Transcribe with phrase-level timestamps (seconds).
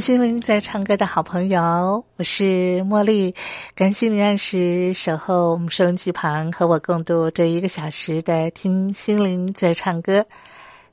[0.00, 3.34] 心灵在唱歌的好朋友，我是茉莉，
[3.74, 10.24] 感谢你按时守候我们收音机旁，和我共度这一个小时的听心灵在唱歌。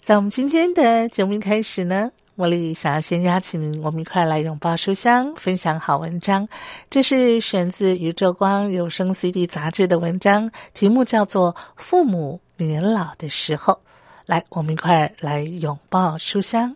[0.03, 6.48] 在我们今天的节目一开始呢，茉莉想要先邀请，我们一块来拥抱书香，分享好文章。
[6.89, 13.73] 这是选自《宇宙光有声 CD 杂志》的文章，题目叫做《父母年老的时候》。
[14.26, 16.76] 来，我们一块来拥抱书香。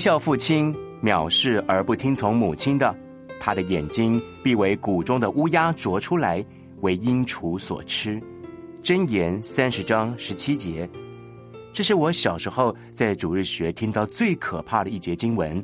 [0.00, 2.96] 笑父亲，藐视而不听从母亲的，
[3.38, 6.42] 他的眼睛必为谷中的乌鸦啄出来，
[6.80, 8.18] 为鹰雏所吃。
[8.82, 10.88] 箴言三十章十七节，
[11.70, 15.62] 这是我小时候在主日学听到最可怕的一节经文。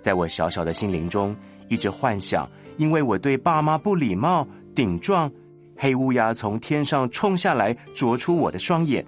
[0.00, 1.34] 在我小小的心灵中，
[1.68, 4.44] 一直幻想，因为我对爸妈不礼貌、
[4.74, 5.30] 顶撞，
[5.76, 9.06] 黑乌鸦从天上冲下来，啄出我的双眼，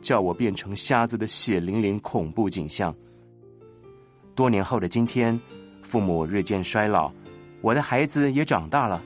[0.00, 2.94] 叫我变成瞎子的血淋淋恐怖景象。
[4.34, 5.38] 多年后的今天，
[5.82, 7.12] 父母日渐衰老，
[7.60, 9.02] 我的孩子也长大了。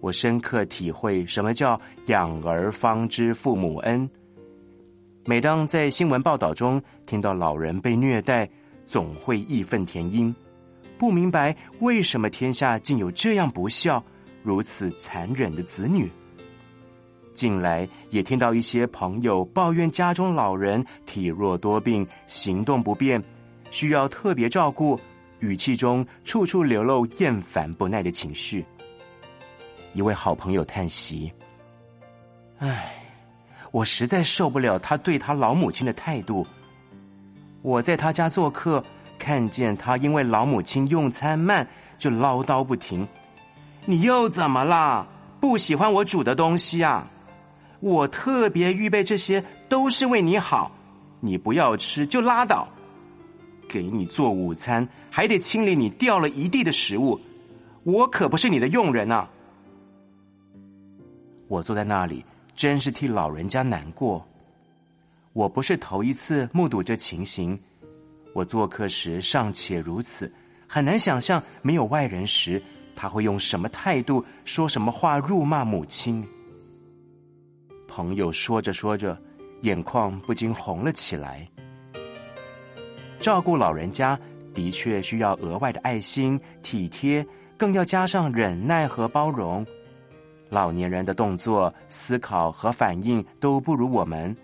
[0.00, 4.08] 我深刻体会什么叫“养儿方知父母恩”。
[5.26, 8.48] 每当在新闻报道中听到老人被虐待，
[8.86, 10.34] 总会义愤填膺，
[10.98, 14.02] 不明白为什么天下竟有这样不孝、
[14.42, 16.10] 如此残忍的子女。
[17.32, 23.22] 近来也听到一些朋友抱怨家中老人体弱多病，行动不便。
[23.70, 24.98] 需要特别照顾，
[25.38, 28.64] 语气中处处流露厌烦不耐的情绪。
[29.92, 31.32] 一位好朋友叹息
[32.58, 32.94] ：“唉，
[33.70, 36.46] 我实在受不了他对他老母亲的态度。
[37.62, 38.82] 我在他家做客，
[39.18, 41.66] 看见他因为老母亲用餐慢，
[41.98, 43.06] 就唠叨不停。
[43.84, 45.06] 你又怎么啦？
[45.40, 47.06] 不喜欢我煮的东西啊？
[47.80, 50.70] 我特别预备这些，都是为你好。
[51.20, 52.68] 你不要吃就拉倒。”
[53.70, 57.20] 给你做午餐，还得清理你掉了一地的食物，
[57.84, 59.30] 我可不是你的佣人啊！
[61.46, 62.24] 我坐在那里，
[62.56, 64.26] 真是替老人家难过。
[65.32, 67.56] 我不是头一次目睹这情形，
[68.34, 70.32] 我做客时尚且如此，
[70.66, 72.60] 很难想象没有外人时，
[72.96, 76.26] 他会用什么态度，说什么话辱骂母亲。
[77.86, 79.16] 朋友说着说着，
[79.62, 81.48] 眼眶不禁红了起来。
[83.20, 84.18] 照顾老人家
[84.54, 87.24] 的确需要额外的爱心、体贴，
[87.58, 89.64] 更要加上忍耐和包容。
[90.48, 94.34] 老年人的动作、思考和反应都不如我们，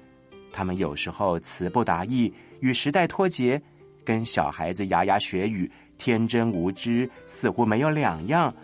[0.52, 3.60] 他们有时候词不达意，与时代脱节，
[4.04, 8.54] 跟小孩子牙牙学语、天真无知，似乎没有两样，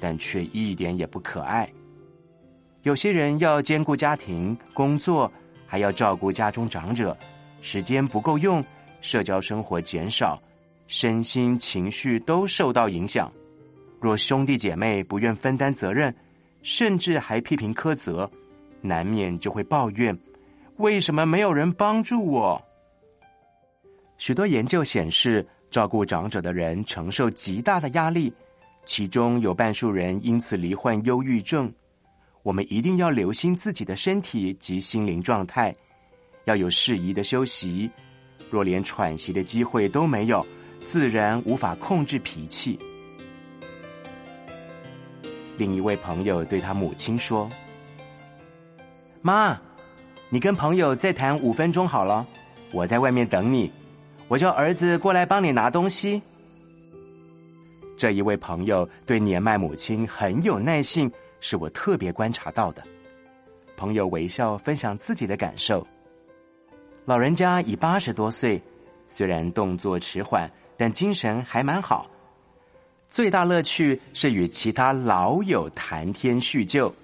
[0.00, 1.70] 但却一点也不可爱。
[2.82, 5.30] 有些人要兼顾家庭、工作，
[5.64, 7.16] 还要照顾家中长者，
[7.62, 8.62] 时间不够用，
[9.00, 10.40] 社交生活减少，
[10.86, 13.32] 身心情绪都受到影响。
[14.00, 16.14] 若兄弟姐妹不愿分担责任，
[16.62, 18.30] 甚至还批评苛责，
[18.80, 20.18] 难免就会抱怨：
[20.76, 22.62] 为什么没有人帮助我？
[24.18, 28.32] 许多研究显示，照顾长者的人承受极大的压力，
[28.84, 31.72] 其中有半数人因此罹患忧郁症。
[32.42, 35.74] 我们一定要留心自己的身体及心灵状态，
[36.46, 37.90] 要有适宜的休息。
[38.50, 40.44] 若连喘息的机会都没有，
[40.84, 42.78] 自然无法控制脾气。
[45.56, 47.48] 另一位朋友对他母亲说
[49.22, 49.58] ：“妈，
[50.28, 52.26] 你跟朋友再谈五分钟好了，
[52.72, 53.70] 我在外面等你。”
[54.26, 56.22] 我叫儿子过来帮你拿东西。
[57.96, 61.10] 这一位朋友对年迈母亲很有耐性，
[61.40, 62.82] 是我特别观察到的。
[63.76, 65.84] 朋友微笑分享自己的感受。
[67.04, 68.62] 老人家已八十多岁，
[69.08, 72.08] 虽然动作迟缓，但精神还蛮好。
[73.08, 76.94] 最大乐趣是与其他老友谈天叙旧。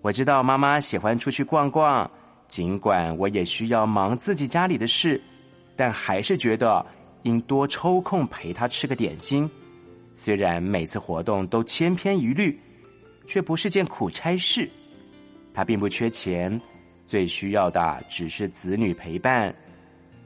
[0.00, 2.08] 我知道妈妈喜欢出去逛逛，
[2.46, 5.20] 尽管我也需要忙自己家里的事。
[5.74, 6.84] 但还是觉得
[7.22, 9.48] 应多抽空陪她吃个点心。
[10.16, 12.60] 虽然每次活动都千篇一律，
[13.26, 14.68] 却不是件苦差事。
[15.54, 16.60] 他并不缺钱，
[17.08, 19.52] 最需要的只是子女陪伴。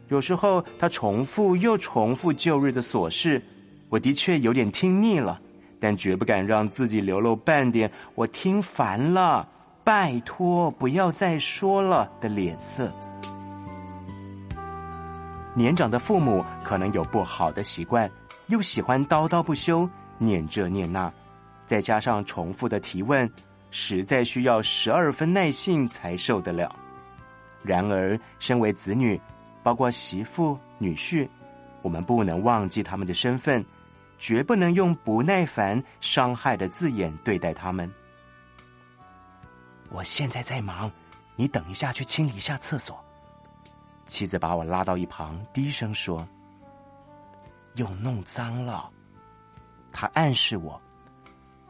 [0.08, 3.40] 有时候他重复又重复旧日的琐事，
[3.88, 5.40] 我的确有点听腻了，
[5.80, 9.48] 但绝不敢让自己流露半点“我听烦了，
[9.82, 12.92] 拜托不要再说了”的脸色。
[15.54, 18.10] 年长的父母可能有不好的习惯，
[18.48, 19.88] 又喜欢叨叨不休，
[20.18, 21.12] 念这念那，
[21.64, 23.30] 再加上重复的提问，
[23.72, 26.72] 实在需要十二分耐性才受得了。
[27.64, 29.20] 然而，身为子女，
[29.62, 31.28] 包括媳妇、女婿，
[31.82, 33.64] 我们不能忘记他们的身份，
[34.18, 37.92] 绝不能用不耐烦、伤害的字眼对待他们。
[39.88, 40.90] 我现在在忙，
[41.34, 43.02] 你等一下去清理一下厕所。
[44.04, 46.26] 妻子把我拉到一旁，低声说
[47.76, 48.90] ：“又弄脏了。”
[49.92, 50.80] 他暗示我，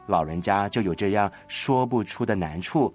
[0.05, 2.93] 老人家就有这样说不出的难处，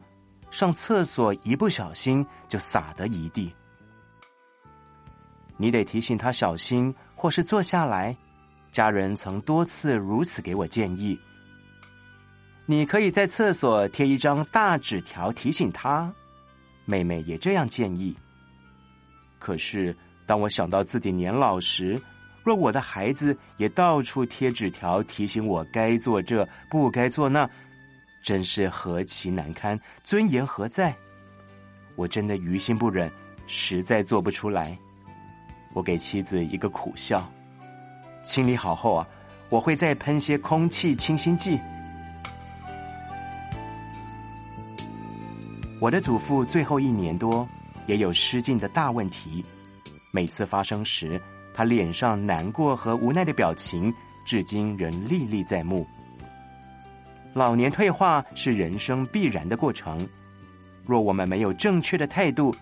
[0.50, 3.52] 上厕所一不小心就洒得一地。
[5.56, 8.16] 你得提醒他小心，或是坐下来。
[8.70, 11.18] 家人曾多次如此给我建议。
[12.66, 16.12] 你可以在厕所贴一张大纸条提醒他。
[16.84, 18.14] 妹妹也这样建议。
[19.38, 19.96] 可是，
[20.26, 22.00] 当我想到自己年老时，
[22.48, 27.46] 若我的孩子也到处贴纸条提醒我该做这不该做那，
[28.22, 30.96] 真是何其难堪，尊严何在？
[31.94, 33.12] 我真的于心不忍，
[33.46, 34.74] 实在做不出来。
[35.74, 37.30] 我给妻子一个苦笑。
[38.22, 39.06] 清理好后啊，
[39.50, 41.60] 我会再喷些空气清新剂。
[45.82, 47.46] 我的祖父最后一年多。
[47.84, 49.44] 也有失禁的大问题，
[50.10, 51.20] 每次发生时，
[51.58, 53.92] 他脸上难过和无奈的表情，
[54.24, 55.84] 至今仍历历在目。
[57.32, 60.08] 老年退化是人生必然的过程，
[60.86, 62.54] 若我们没有正确的态度，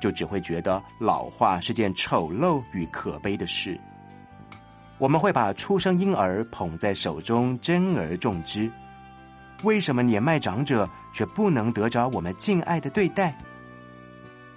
[0.00, 3.78] 就只会觉得老化是件丑陋与可悲的事。
[4.98, 8.68] 我们会把出生婴儿捧在手中，珍而重之。
[9.62, 13.32] 为什么年迈长者却不能得着我们敬爱的对待？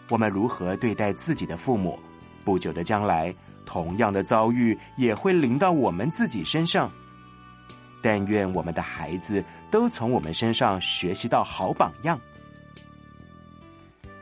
[0.09, 1.99] 我们如何对待自己的父母？
[2.43, 3.33] 不久的将来，
[3.65, 6.91] 同样的遭遇也会临到我们自己身上。
[8.01, 12.19] 但愿我们的孩子都从我们身上学习到好榜样。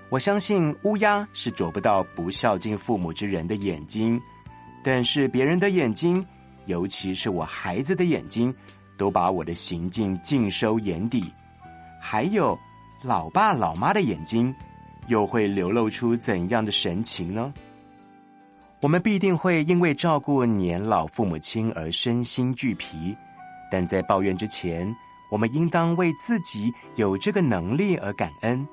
[0.10, 4.22] 我相信乌鸦是啄不到不孝敬父母之人的眼睛，
[4.84, 6.26] 但是别人的眼睛，
[6.66, 8.54] 尤其是我孩子的眼睛，
[8.98, 11.32] 都把我的行径尽收眼底。
[12.00, 12.58] 还有
[13.04, 14.54] 老爸老妈的眼睛。
[15.08, 17.52] 又会流露出怎样的神情呢？
[18.82, 23.16] 我们必定会因为照顾年老父母亲而身心俱疲，
[23.70, 24.92] 但在抱怨之前，
[25.30, 28.68] 我们应当为自己有这个能力而感恩，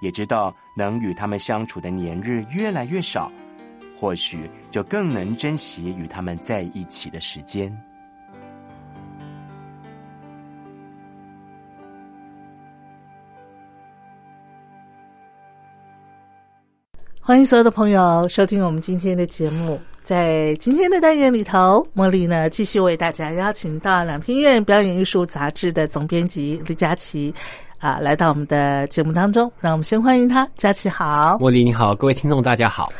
[0.00, 3.30] 也知道能与他们相处的年日越来越少，
[3.96, 7.72] 或许就更能珍惜与他们在一起的时间。
[17.26, 19.80] 欢迎所有的朋友收听我们今天的节目。
[20.02, 27.34] 在今天的单元里头，茉莉呢继续为大家邀请到两厅院表演艺术杂志的总编辑李佳琪，
[27.78, 31.38] 啊来到我们的节目当中，让我们先欢迎他，佳琪好。
[31.40, 32.92] 茉莉你好，各位听众大家好。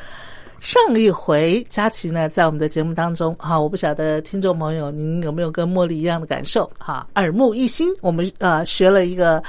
[0.58, 9.42] 上一回佳琪呢在我们的节目当中，哈，我不晓得听众朋友您有没有跟茉莉一样的感受，哈，耳目一新，我们呃学了一个。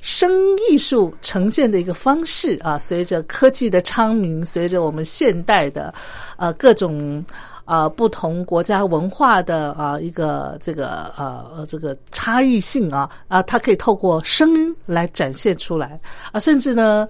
[0.00, 0.30] 声
[0.70, 5.92] 艺术呈现的一个方式啊，随着科技的昌明，随着我们现代的
[6.36, 7.24] 呃各种
[7.64, 16.00] 啊不同国家文化的啊一个这个呃这个差异性啊啊，它可以透过声音来展现出来
[16.30, 17.06] 啊，甚至呢，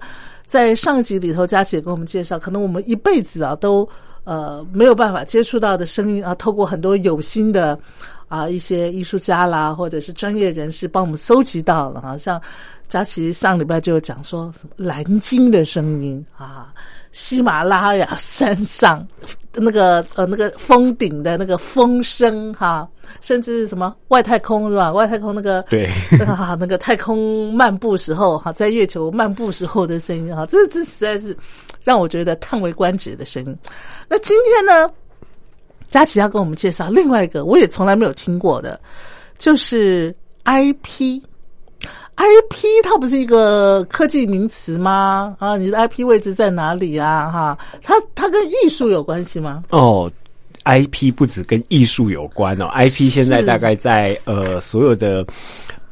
[0.47, 3.87] 在上集里头，佳琪也跟我们介绍，可能我们一辈子啊都
[4.23, 7.79] 呃没有办法接触到的声音啊，透过很多有心的
[8.27, 12.41] 啊一些艺术家啦，或者是专业人士帮我们搜集到了，好像。
[12.89, 16.73] 佳琪上礼拜就讲说什么蓝鲸的声音啊，
[17.11, 19.07] 喜马拉雅山上
[19.53, 22.89] 那个呃那个峰顶的那个风声哈，
[23.21, 24.91] 甚至什么外太空是吧？
[24.91, 25.85] 外太空那个对
[26.25, 31.37] 啊那个太空漫步时候哈，在月球漫步时候的声音哈，这这实在是
[31.83, 33.55] 让我觉得叹为观止的声音。
[34.07, 34.91] 那今天呢，
[35.87, 38.81] 佳琪要跟我们介绍另外一个我也从来没有听过的，
[39.37, 40.15] 就是
[40.45, 41.21] IP。
[42.21, 45.37] I P 它不是一个科技名词吗？
[45.39, 47.31] 啊，你的 I P 位置在哪里啊？
[47.31, 49.63] 哈，它它跟艺术有关系吗？
[49.69, 50.11] 哦
[50.63, 55.25] ，I P 不止跟艺术有关哦，I P 现在大概在呃所有的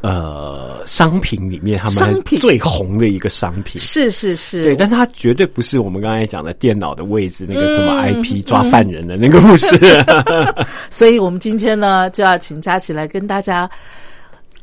[0.02, 9.80] 呃商品里面，他们最红的一个商品是是是，对，但是它绝对不是我们刚才讲的电脑的位置那个什么 I P 抓犯人的那个不是，
[10.92, 13.70] 所以我们今天呢就要请佳琪来跟大家。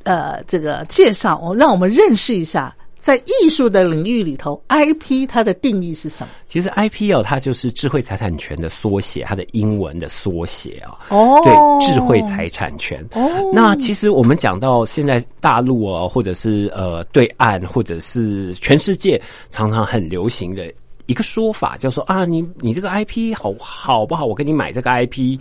[0.04, 6.30] 呃，这个介绍，我让我们认识一下，在艺术的领域里头，IP 它的定义是什么？
[6.48, 10.96] 其实 IP 哦，它就是智慧财产权的缩写，它的英文的缩写啊。
[11.08, 11.52] 哦，对，
[11.86, 13.04] 智慧财产权。
[13.12, 19.20] 哦，那其实我们讲到现在大陆啊，或者是呃对岸，或者是全世界，
[19.50, 20.72] 常常很流行的
[21.06, 24.24] 一个说法，叫做啊，你你这个 IP 好好不好？
[24.24, 25.38] 我给你买这个 IP。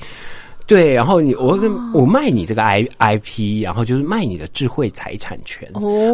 [0.65, 5.69] 对，然后你我跟我卖你这个 I I P，然后就是卖你的智慧财产权，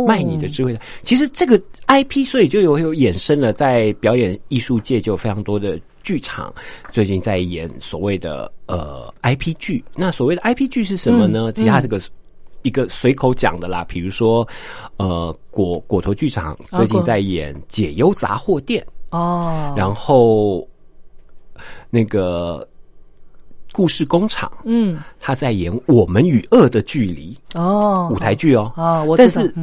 [0.08, 0.78] 卖你的智慧。
[1.04, 6.52] 其实这个 I P，所以就有有衍生了，在表演艺术界就有非常多的剧场
[6.92, 9.84] 最近在演所谓的呃 I P 剧。
[9.96, 11.52] 那所谓的 I P 剧是什么呢？
[11.54, 12.02] 其实它这个
[12.64, 14.48] 一个随口讲的啦，比如说
[14.98, 20.68] 呃果果头剧场最近在演解忧杂货店哦，然后
[21.92, 22.68] 那个。
[23.80, 29.56] 故事工厂，嗯，他在演《我们与恶的距离》哦，舞台剧哦，啊，我但是，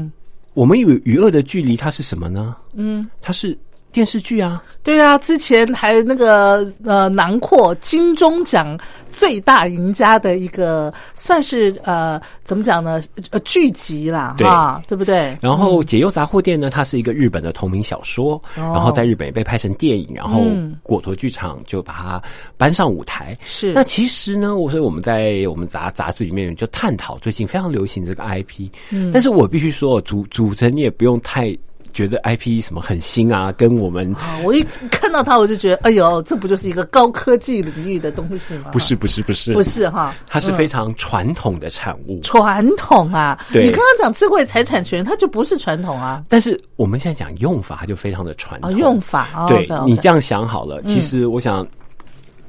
[0.55, 2.57] 我们与与恶的距离，它是什么呢？
[2.73, 3.55] 嗯，它是。
[3.97, 8.79] 电视剧啊，对啊，之前还那个呃，囊括金钟奖
[9.11, 13.01] 最大赢家的一个，算是呃，怎么讲呢？
[13.31, 15.35] 呃，剧集啦，啊，对不对？
[15.41, 20.45] 然后《解忧杂货店》呢，它是一个日本的同名小说，然后在日本也被拍成电影，然后
[20.83, 22.23] 果陀剧场就把它
[22.59, 23.35] 搬上舞台。
[23.47, 31.57] 是那其实呢，我所以我们在我们杂杂志里面就探讨最近非常流行这个 IP，嗯，但是我必须说，主主持人你也不用太。
[31.97, 38.69] 觉得 IP 什么很新啊，跟我们啊，我一看到它，我就觉得，哎呦，这不就是一个高科技领域的东西吗？
[38.71, 42.21] 不是，不是，不是，不是哈，它是非常传统的产物。
[42.21, 46.23] 传统啊，对，你刚刚讲智慧财产权，它就不是传统啊。
[46.29, 48.77] 但是我们现在讲用法，它就非常的传统。
[48.77, 50.83] 用法，对你这样想好了。
[50.83, 51.67] 其实我想，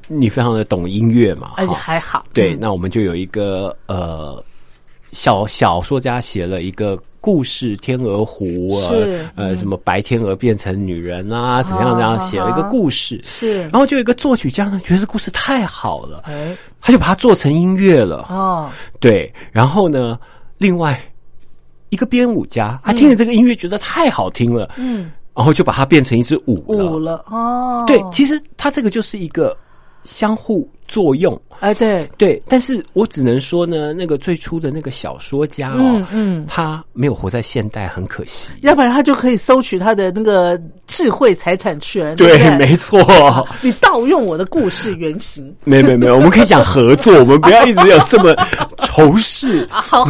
[0.08, 2.26] 你非常的懂音乐嘛，哎，还好。
[2.34, 4.44] 对，那我们就有一个呃，
[5.12, 6.98] 小小说家写了一个。
[7.20, 8.46] 故事《天鹅湖》
[8.80, 8.92] 啊，
[9.34, 20.16] 呃，什么白天鹅变成女人啊，怎样怎样写了一个故事，是，然后就有一个作曲家呢，觉得这故事太好了，哎，他就把它做成音乐了，哦，对，然后呢，
[20.58, 20.98] 另外
[21.90, 26.84] 一个编舞家，他听了这个音乐觉得太好听了，嗯，然后就把它变成一支舞了。
[26.92, 29.54] 舞了，哦，对，其实他这个就是一个
[30.04, 30.68] 相互。
[30.88, 38.54] 作用，哎，对对，但是我只能说呢，那个最初的那个小说家哦，嗯，他没有活在现代，很可惜。
[38.62, 42.16] 要不然他就可以收取他的那个智慧财产权。
[42.16, 42.98] 对，没错。
[43.60, 45.54] 你盗用我的故事原型？
[45.64, 48.34] 没没没，我们可以讲合作，我们不要一直有这么
[48.86, 49.68] 仇视。
[49.70, 50.06] 好，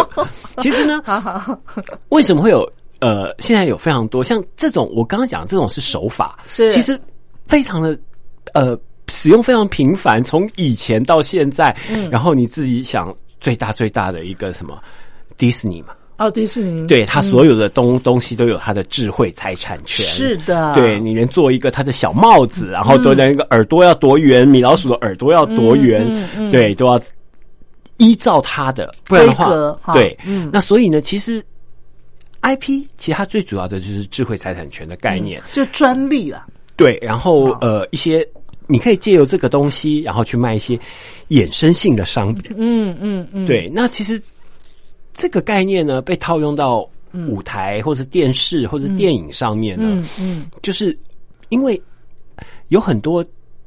[0.62, 1.60] 其实呢，好好，
[2.08, 2.66] 为什么会有
[3.00, 6.98] 呃，现在有非常多像这种我刚刚讲这种是手法，是其实
[7.46, 7.94] 非常的
[8.54, 8.74] 呃。
[9.08, 14.80] 使用非常频繁，从以前到现在，嗯，然后你自己想最大最大的一个什么
[15.36, 15.88] 迪士尼嘛？
[16.16, 26.06] 哦，迪士尼，对他所有的东东西都有他的智慧财产权，是的，对你连做一个他的小帽子，然后都那个耳朵要多圆，米老鼠的耳朵要多圆，
[26.52, 27.00] 对，都要
[27.96, 31.42] 依照他的，不然的话，对，嗯，那所以呢，其实
[32.42, 36.46] IP 其实它最主要的就是智慧财产权的概念，就专利了。
[36.76, 38.24] 对，然后呃一些
[38.66, 40.78] 你可以借由这个东西，然后去卖一些
[41.28, 42.52] 衍生性的商品。
[42.56, 44.20] 嗯嗯嗯，对，那其实
[45.12, 46.88] 这个概念呢，被套用到
[47.28, 50.46] 舞台或者电视或者电影上面呢，嗯嗯。
[50.62, 50.98] 就是
[51.50, 51.80] 因为
[52.68, 53.24] 有很多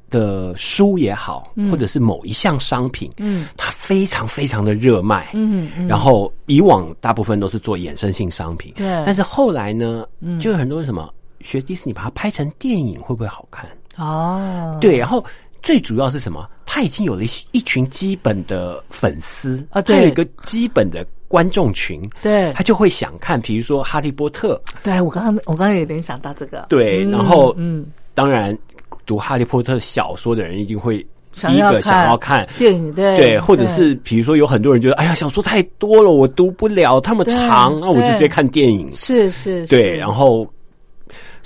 [0.10, 3.48] 的书也好，或者是某一项商品，嗯。
[3.56, 8.88] 它非常非常的热卖，嗯嗯，然后以往大部分都是做衍生性商品，对。
[9.06, 10.40] 但是后来呢，嗯。
[10.40, 13.66] 就有很多人什么学迪士尼把它拍成电影会不会好看？
[13.98, 15.24] 哦，对，然后
[15.62, 16.48] 最主要是什么？
[16.66, 28.56] 他已经有了一一群基本的粉丝啊对他有一个基本的观众群，对他就会想看，比如说《哈利波特》，对，我刚刚我刚刚有点想到这个，对，嗯然后嗯，当然
[29.06, 30.98] 读《哈利波特》小说的人一定会
[31.32, 32.48] 第一个想要看。
[32.58, 38.92] 电影，对对，或者是比如说有很多人觉得，哎呀，小说太多了，我读不了，那么长，那我就直接看电影。
[38.94, 40.48] 是是，对，然后，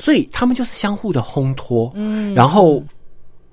[0.01, 2.33] 所以他们就是相互的烘托，嗯。
[2.33, 2.83] 然后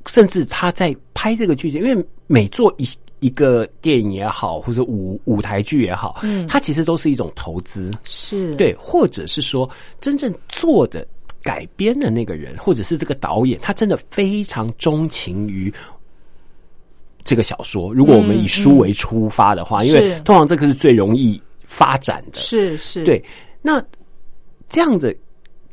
[0.06, 2.88] 甚至他在拍这个剧情，因为每做一
[3.20, 6.46] 一个电影也好，或者舞舞台剧也好，嗯。
[6.46, 9.68] 它其实都是一种投资，是，对，或者是说
[10.00, 11.06] 真正做的
[11.42, 15.72] 改编的那个人，或者是这个导演，他真的非常钟情于。
[17.24, 23.22] 这个小说，如果我们以书为出发的话，因为通常这个是最容易发展的，是是，对，
[23.60, 23.84] 那
[24.66, 25.14] 这样的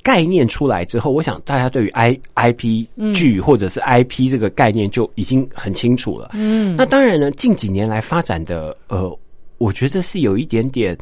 [0.06, 6.30] 概念出来之后，我想大家对于 I I P 剧或者是 I P 这个概念就已经很清楚了。
[6.34, 9.12] 嗯，那当然呢，近几年来发展的，呃，
[9.58, 10.96] 我觉得是有一点点，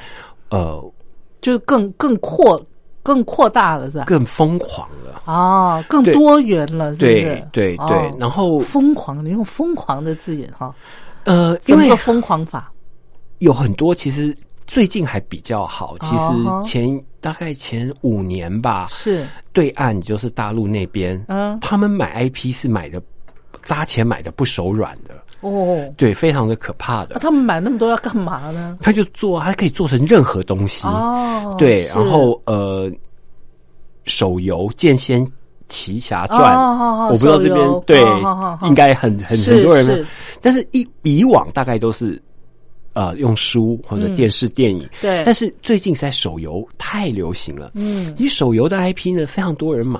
[0.50, 0.82] 呃，
[1.42, 2.66] 就是更更扩
[3.04, 4.06] 更扩大了，是吧？
[4.06, 5.22] 更疯狂了。
[5.26, 7.46] 哦，更多元了，对？
[7.52, 10.74] 对对哦，然后疯狂，你用疯狂的字眼哈，
[11.26, 12.72] 呃，因为疯狂法？
[13.40, 14.34] 有很多其实
[14.66, 21.58] 最近还比较好，其哦实前大概前五年吧，是，对岸就是大陆那边，嗯。
[21.62, 23.02] 他们买 IP 是买的
[23.64, 27.12] 砸钱买的不手软的，哦，对，非常的可怕的。
[27.14, 28.78] 那他们买那么多要干嘛呢？
[28.82, 32.92] 他就做，他可以做成任何东西，哦，对，然后呃，
[34.04, 35.26] 手游《剑仙
[35.70, 38.02] 奇侠传》哦我不知道这边对、
[38.68, 40.06] 应该很很很多人，
[40.42, 42.22] 但是以以往大概都是
[42.94, 45.24] 呃用书或者电视、电影，嗯对。
[45.26, 48.14] 但是最近在手游太流行了，嗯。
[48.18, 50.00] 以手游的 IP 呢，非常多人买，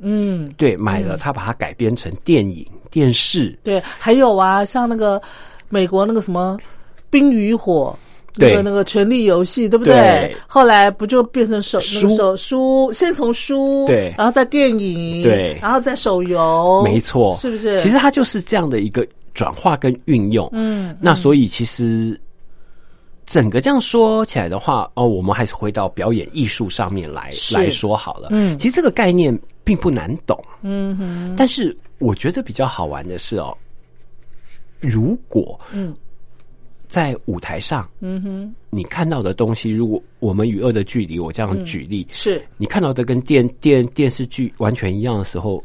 [0.00, 5.20] 嗯，对，买了他把它改编成电影、电视，对，还有啊，像那个
[5.68, 6.56] 美国那个什么
[7.10, 7.96] 《冰与火》。
[8.38, 8.50] 对。
[8.50, 9.92] 那个那个《权力游戏》，对不对？
[9.92, 10.36] 对。
[10.46, 14.14] 后来不就变成手那书个手书，先从书，对。
[14.16, 15.58] 然后再电影，对。
[15.60, 17.80] 然后再手游，没错，是不是？
[17.80, 20.48] 其实它就是这样的一个转化跟运用。
[20.52, 22.16] 嗯，那所以其实
[23.30, 28.26] 整个这样说起来的话，哦，我们还是回到表演艺术上面来来说好了。
[28.32, 28.58] 嗯。
[28.58, 33.56] 其实这个概念并不难懂，嗯哼，但是我觉得比较好玩的是哦，
[34.80, 35.94] 如果嗯。
[36.88, 45.62] 在舞台上嗯哼，你看到的东西，如果我们与恶的距离，我这样举例，是，你看到的跟电电电视剧完全一样的时候，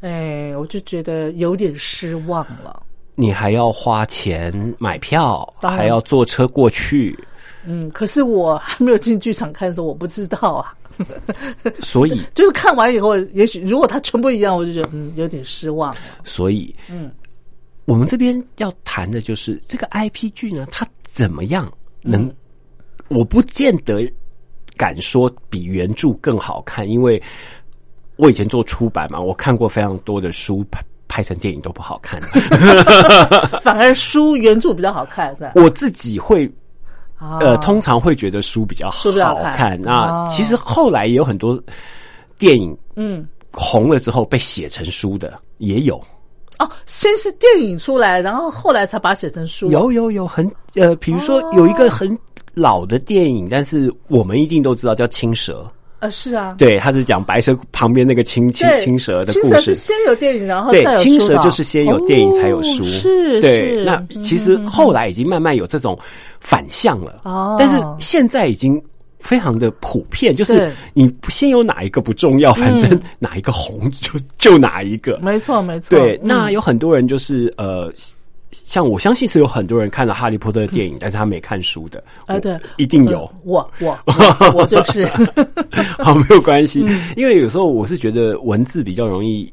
[0.00, 2.82] 哎，我就觉得有点失望了。
[3.14, 7.16] 你还要花钱买票，还要坐车过去，
[7.64, 10.74] 嗯，可是我还没有进剧场看的时候，我不知道啊。
[11.80, 15.94] 所以 就是看完以后，也许如果它全部一样，我就觉得嗯有点失望。
[16.22, 17.10] 所以，嗯，
[17.84, 21.72] 我们这边要谈的就是这个 IP 剧呢，它怎么样
[22.02, 22.24] 能？
[22.24, 22.34] 嗯
[23.08, 24.10] 我不见得
[24.78, 27.22] 敢说比原著更好看，因为
[28.16, 30.64] 我以前做出版嘛，我看过非常多的书
[31.08, 32.20] 拍拍成电影都不好看。
[33.62, 35.52] 反而书原著比较好看，是吧？
[35.54, 36.44] 我自己会
[37.16, 39.80] 啊呃，通常会觉得书比较好书比较好看看。
[39.80, 41.62] 那哦其实后来也有很多
[42.36, 45.94] 电影嗯红了之后被写成书的也有。
[46.58, 49.70] 哦，先是电影出来，然后后来才把它写成书。
[49.70, 52.18] 有有有很呃，比如说有一个很
[52.54, 55.68] 老的电影，但是我们一定都知道叫《青蛇
[56.04, 59.54] 呃是啊》，，对，他是讲白蛇旁边那个青青青蛇的故事。
[59.54, 63.78] 蛇是先有电影，然后对青蛇就是先有电影才有书，哦是对。
[63.78, 65.98] 是那其实后来已经慢慢有这种
[66.40, 68.80] 反向了，哦但是现在已经
[69.18, 75.18] 非常的普遍，就是对你先有哪一个不重要，反正哪一个红就就哪一个。
[75.22, 75.98] 没错没错。
[75.98, 77.90] 对，嗯那有很多人就是呃，
[78.64, 82.02] 像我相信是有很多人看了《哈利波特》的电影，但是他没看书的。
[82.26, 83.20] 我哎对，一定有。
[83.20, 83.32] 呃。
[83.44, 85.06] 我我 我我就是。
[85.98, 87.10] 好，没有关系，嗯。
[87.16, 89.52] 因为有时候我是觉得文字比较容易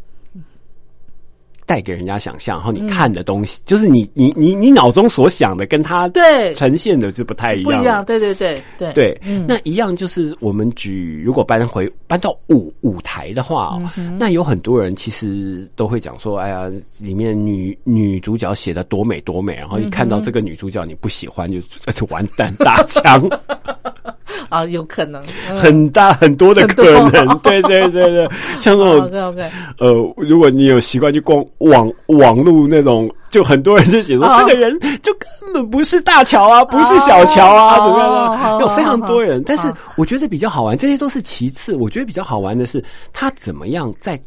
[1.65, 6.53] 带给人家想象，然后你看的东西，就是你你你你脑中所想的，跟他对。
[6.53, 7.77] 呈现的是不太一样。
[7.77, 8.91] 不一样，对对对对。
[8.93, 9.45] 对，嗯。
[9.47, 16.69] 那一样就是我们举，如果搬回搬到舞舞台的话、哦嗯那有很多人其实都会讲说，哎呀，
[16.99, 21.59] 里面女女主角写的多美多美，然后一看到这个女主角你不喜欢，就
[21.93, 23.27] 就完蛋打枪，
[24.49, 38.49] 啊，有可能，嗯很大很多的可能，对对对对， 像那种 OK OK，呃，如果你有习惯去逛网网路那种，就很多人就写说、哦这个人就根本不是大乔啊，不是小乔啊，哦怎么样哦啊？
[38.53, 39.41] 哦有非常多人。
[39.45, 41.75] 但是哦我觉得比较好玩，这些都是其次。
[41.75, 44.19] 我觉得比较好玩的是他怎么样在。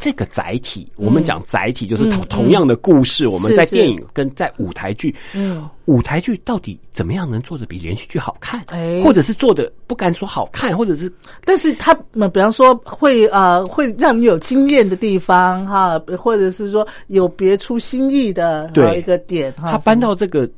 [0.00, 2.26] 这个载体，我们讲载体就是同、嗯。
[2.30, 8.98] 同样的故事，我们在电影跟在舞台剧，嗯，舞台剧到底怎么样能做的比连续剧好看，哎。
[9.04, 11.12] 或者是做的不敢说好看，或者是
[11.44, 20.48] 但是他们比方说会呃会让你有经验的地方哈，或者是说有别出心意的一个点哈，他搬到这个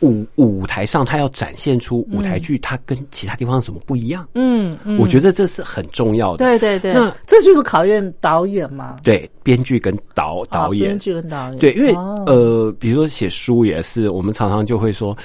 [0.00, 4.28] 舞舞台上，他要展现出舞台剧它跟其他地方有什么不一样。
[4.34, 6.44] 嗯嗯，我觉得这是很重要的。
[6.44, 10.88] 对对对，那这就是考验导演嘛，对编剧跟导导演。
[10.88, 12.22] 啊编，剧跟导演，对，因为、哦。
[12.26, 15.16] 呃，比如说写书也是，我们常常就会说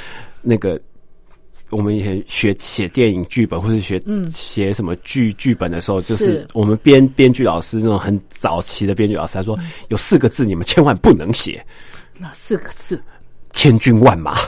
[0.42, 0.80] 那个。
[1.70, 3.98] 我们以前学写电影剧本或者学
[4.30, 6.48] 写什么剧剧本的时候，就是是。
[6.54, 9.58] 我们编编剧老师那种很早期的编剧老师，他说
[9.88, 11.66] 有四个字你们千万不能写，
[12.20, 13.02] 那四个字，
[13.54, 14.38] 千军万马。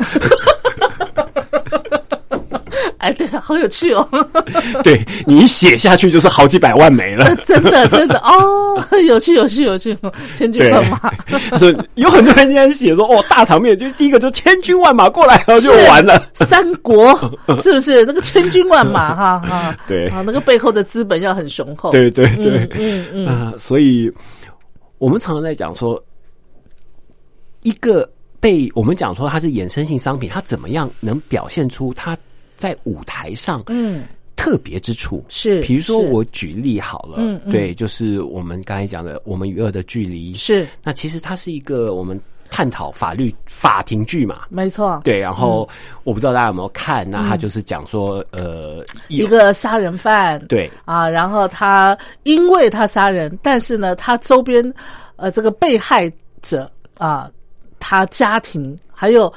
[3.00, 4.08] 哎，对，好有趣哦，
[4.82, 7.36] 对你一写下去就是好几百万没了。
[7.46, 8.18] 真的真的。
[8.20, 9.94] 哦， 有趣有趣有趣，
[10.34, 16.30] 千军万马，，所以有很多人现在写说哦，大场面就第一个就千军万马过来，然后就完了。
[16.34, 17.14] 三国
[17.62, 18.06] 是不是？
[18.06, 19.76] 那个千军万马哈哈？
[19.86, 20.08] 对。
[20.08, 23.28] 啊，那个背后的资本要很雄厚，对对对，嗯嗯。
[23.28, 24.10] 啊、所以
[24.98, 26.02] 我们常常在讲说，
[27.64, 28.10] 一个
[28.44, 32.14] 被我们讲说它是衍生性商品，它怎么样能表现出它
[32.58, 34.04] 在舞台上嗯，
[34.36, 35.24] 特别之处？
[35.30, 37.52] 是比如说我举例好了，嗯嗯。
[37.54, 40.68] 对，就是我们刚才讲的《我们与恶的距离》，是。
[40.84, 44.42] 那其实它是一个我们探讨法律法庭剧嘛。
[44.50, 45.66] 没错，对，然后
[46.04, 50.70] 我不知道大家有没有看，那他就是讲说，呃，一个杀人犯，对。
[50.84, 54.74] 啊，然后他因为他杀人，但是呢，他周边
[55.16, 57.32] 呃这个被害者啊，
[57.84, 59.32] 他家庭还有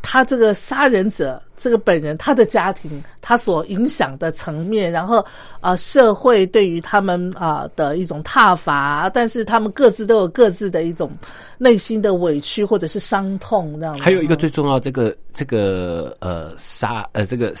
[0.00, 5.22] 他这个杀人者这个本人他的家庭，他所影响的层面，然后
[5.60, 11.10] 啊社会对于他们啊的一种挞伐，但是他们各自都有各自的一种
[11.58, 13.96] 内心的委屈或者是伤痛这样。
[13.98, 17.54] 还有一个最重要，这个这个呃杀呃这个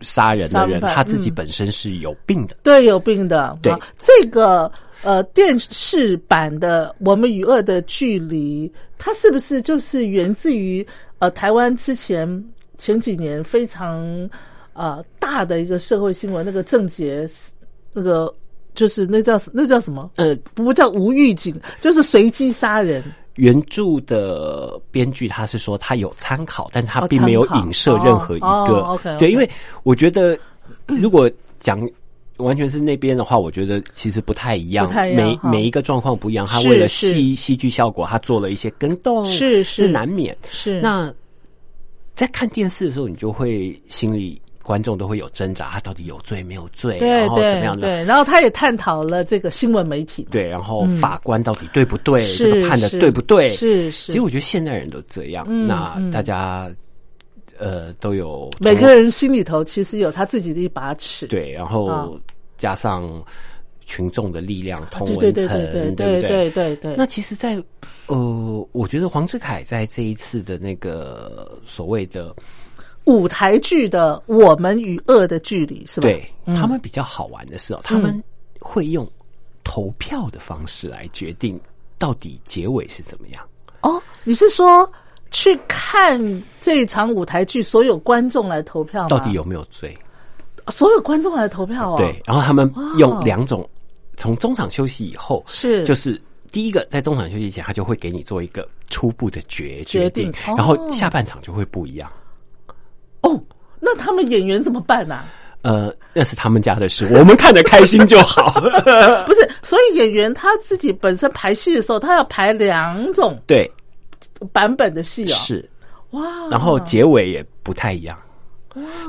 [0.00, 2.54] 杀人的人，他自己嗯本身是有病的。
[2.62, 3.58] 对，有病的。
[3.62, 4.70] 对啊这个
[5.02, 10.86] 呃电视版的《我们与恶的距离》，它是不是就是源自于
[11.18, 12.26] 呃台湾之前
[12.78, 14.28] 前几年非常
[14.72, 17.28] 呃大的一个社会新闻，那个郑捷
[17.92, 18.32] 那个
[18.74, 20.10] 就是那叫那叫什么？
[20.16, 23.02] 呃，不叫无预警，就是随机杀人。
[23.34, 28.46] 原著的编剧他是说他有参考，但是他哦并没有影射任何一个。
[28.46, 29.48] 哦哦，OK，OK 对，因为
[29.84, 30.36] 我觉得
[30.86, 31.30] 如果
[31.60, 31.88] 讲。
[32.38, 36.46] 完全是那边的话，我觉得其实不太一样，每每一个状况不一样。
[36.46, 40.36] 他为了戏戏剧效果，他做了一些跟动，是是是难免。
[40.50, 41.12] 是那
[42.14, 47.86] 在看电视的时候，你就会心里观众都会有挣扎，他到底有罪没有罪，对然后怎么样的？
[47.86, 52.22] 对，然后他也探讨了这个新闻媒体，对，然后法官到底对不对？
[52.24, 53.48] 是这个判的对不对？
[53.50, 56.68] 是是其实我觉得现代人都这样，嗯那嗯大家
[57.58, 61.26] 呃都有每个人心里头其实有他自己的一把尺。
[61.26, 62.20] 对，然啊后
[62.56, 63.22] 加上
[63.84, 66.94] 群众的力量、同对对文层，对对对对对对对。
[66.96, 67.62] 那其实在，
[68.06, 72.34] 呃，我觉得黄志凯在这一次的那个所谓的
[73.04, 76.08] 舞台剧的《我们与恶的距离》是吧？
[76.08, 78.22] 对、嗯他们比较好玩的是哦，他们
[78.60, 79.10] 会用
[79.64, 81.58] 投票的方式来决定
[81.96, 83.42] 到底结尾是怎么样。
[83.80, 84.90] 哦，你是说
[85.30, 89.06] 去看这一场舞台剧，所有观众来投票？
[89.08, 89.96] 到底有没有罪？
[90.68, 91.96] 所有观众来投票哦？
[91.96, 93.68] 对，，然后他们用两种，
[94.16, 96.20] 从中场休息以后是就是
[96.52, 102.10] 第一个在中场休息前，他就会给你做一个初步的决决定然后下半场就会不一样。
[103.22, 103.40] 哦，
[103.80, 105.24] 那他们演员怎么办呢、啊
[105.62, 108.52] 呃，那是他们家的事，我们看得开心就好。
[109.26, 113.68] 不是，所以演员他自己本身排戏的时候，他要排两种对，
[114.52, 115.34] 版本的戏哦。
[115.34, 115.70] 是，
[116.10, 118.18] 哇，然后结尾也不太一样。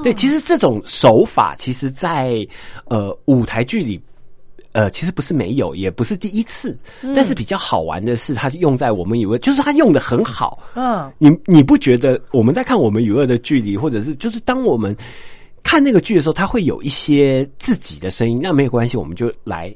[0.04, 2.48] 对，其实这种手法，其实在
[2.86, 4.02] 呃舞台剧里，
[4.72, 6.76] 呃，其实不是没有，也不是第一次，
[7.16, 10.58] 但是比较好玩的是，它用在我们以为就是它用的很好。
[10.74, 14.96] 嗯，你你不觉得我们在看我们与恶的距离，或者是就是当我们
[15.62, 19.72] 看那个剧的时候，它会有一些自己的声音，那没有关系，我们就来，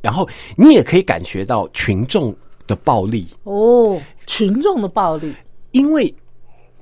[0.00, 2.34] 然后你也可以感觉到群众
[2.66, 5.34] 的暴力，哦，群众的暴力，
[5.72, 6.12] 因为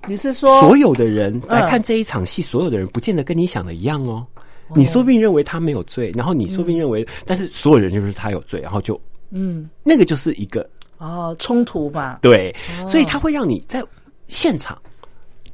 [0.07, 1.61] 你是说所有的人嗯。
[1.61, 4.27] 来看这一场戏，所有的人不见得跟你想的一样哦。
[4.75, 8.99] 你说不定认为他没有罪，然后你说不定认为，但是所有人就是他有罪，然后就
[9.31, 9.69] 嗯。
[9.83, 12.19] 那个就是一个哦冲突吧？
[12.23, 12.55] 对，
[12.89, 13.85] 所以他会让你在
[14.27, 14.77] 现场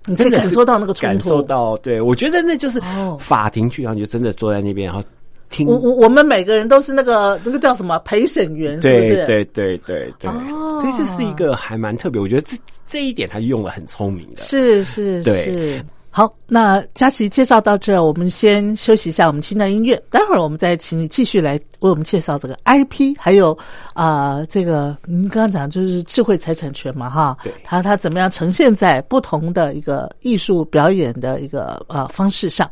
[0.07, 1.07] 你真的是感受到那个冲突。
[1.07, 1.43] 感受。
[1.43, 3.17] 到，对我觉得那就是哦。
[3.21, 5.03] 法庭剧，然后你就真的坐在那边，然后
[5.51, 9.27] 听我我我们每个人都是那个那个叫什么陪审员，是不对是？
[9.27, 14.43] 对对对对，哦所以这是一个还蛮特别，我觉得这这一点他用的很聪明的。
[14.43, 15.85] 是是对是。
[16.13, 19.95] 好，那佳琪介绍到这，我们先休息一下，我们听段音乐。
[20.11, 23.57] 待会儿我们再请你继续来为我们介绍这个 IP，还有
[23.95, 32.69] 啊、这个您刚刚讲就是智慧财产权嘛，哈，对它它怎么样呈现在不同的一个艺术表演的一个呃方式上。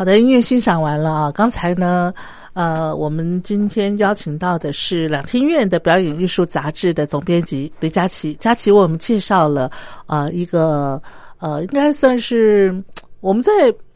[0.00, 1.30] 好的，音乐欣赏完了啊。
[1.30, 2.10] 刚才呢，
[2.54, 8.32] 呃，我们今天邀请到的是两厅院的表演艺术杂志的总编辑雷佳琪。
[8.40, 9.70] 佳琪为我们介绍了
[10.06, 10.98] 呃一个
[11.38, 12.82] 呃，应该算是
[13.20, 13.52] 我们在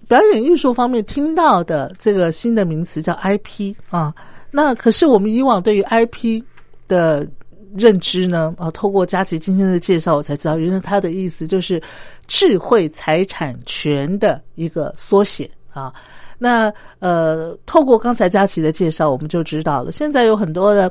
[0.07, 4.13] 表演艺术方面听到的这个新的名词叫 IP 啊。
[4.51, 6.45] 那可是我们以往对于 IP
[6.87, 7.27] 的
[7.75, 8.55] 认知呢？
[8.59, 11.81] 啊，透过佳琪今天的介绍，我才知道，原来他的意思就是
[12.27, 15.93] 智慧财产权的一个缩写啊。
[16.39, 20.91] 那呃，透过刚才佳琪的介绍，我们就知道了，现在有很多的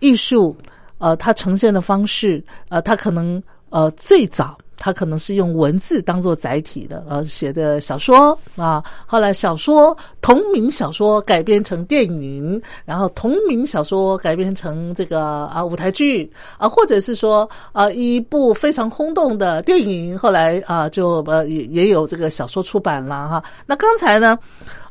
[0.00, 0.56] 艺术，
[0.98, 4.56] 呃，它呈现的方式，呃，它可能呃最早。
[4.84, 8.82] 他可能是用文字当做载体的，呃，写的小说啊。
[9.06, 15.20] 后来小说同名小说改编成电影，然后同名小说改编成这个
[15.54, 23.44] 啊舞台剧啊，或者是说啊一部非常轰动的电影，后来啊就呃也也有这个小说出版了哈。
[23.64, 24.36] 那刚才呢，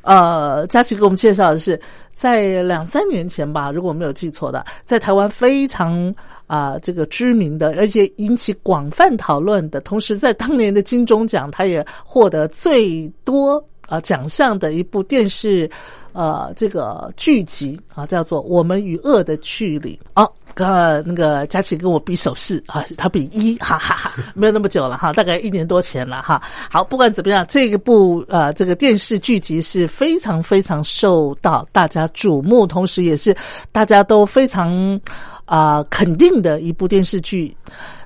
[0.04, 1.78] 呃，佳琪给我们介绍的是
[2.16, 6.16] 在两三年前吧，如果我没有记错的，在台湾非常。
[6.52, 15.72] 啊，这个知名的，而且引起广泛讨论的，同时在当年的金钟奖，他也获得最多啊奖项的一部电视，
[16.12, 19.98] 呃，这个剧集啊，叫做《我们与恶的距离》。
[20.22, 26.42] 哦，呃，那个佳琪跟我比手势啊，他比一，哈哈哈，没有那么久了哈，大概一年多前了哈。
[26.70, 33.34] 好，不管怎么样，这个部呃这个电视剧集是非常非常受到大家瞩目，同时也是
[33.72, 35.00] 大家都非常。
[35.52, 37.54] 啊，肯定的一部电视剧。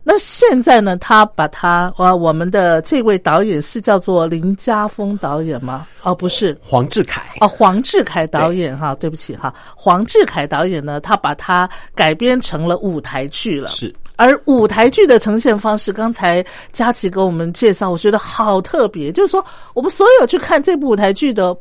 [0.03, 0.97] 那现在呢？
[0.97, 5.85] 他把他啊，我们的这位导演是叫做林家峰导演吗？
[6.01, 7.21] 哦，不是，黄志凯。
[7.41, 13.67] 哦，黄志凯导演哈，对不起哈，黄志凯导演呢，他把它改编成了舞台剧了。
[13.67, 19.11] 是，而舞台剧的呈现方式，刚才佳琪给我们介绍，我觉得好特别。
[19.11, 21.55] 就是说，我们所有去看这部舞台剧的。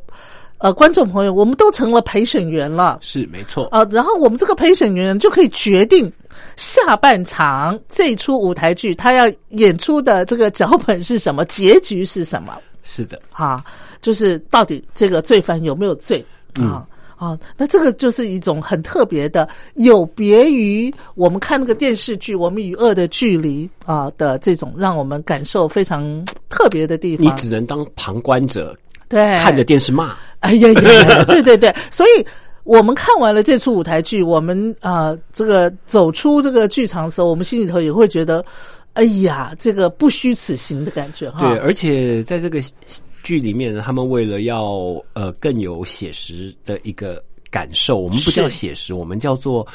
[0.65, 3.85] 呃，观众朋友，我们都成了陪审员了，是没错啊。
[3.91, 6.11] 然后我们这个陪审员就可以决定
[6.55, 12.57] 下半场这出舞台剧他要演出的这个脚本是什么，结局是什么。
[12.81, 13.63] 是的，啊，
[14.01, 16.25] 就是到底这个罪犯有没有罪
[16.55, 16.83] 啊？
[17.15, 27.23] 啊，那这个就是一种很特别的，有别于我们看那个电视剧《我们与恶的距离》啊的这种，让我们感受非常特别的地方。
[27.23, 28.75] 你只能当旁观者。
[29.07, 32.25] 对，看着电视骂，哎呀呀， 对对对，所以
[32.63, 38.43] 我们看完了这出舞台剧，我们啊，这个走出这个剧场的时候，我们心里头也会觉得，
[38.93, 41.47] 哎呀，这个不虚此行的感觉哈。
[41.47, 42.59] 对，而且在这个
[43.23, 44.73] 剧里面，他们为了要
[45.13, 49.65] 呃更有写实的一个感受，我们不叫写实，我们叫做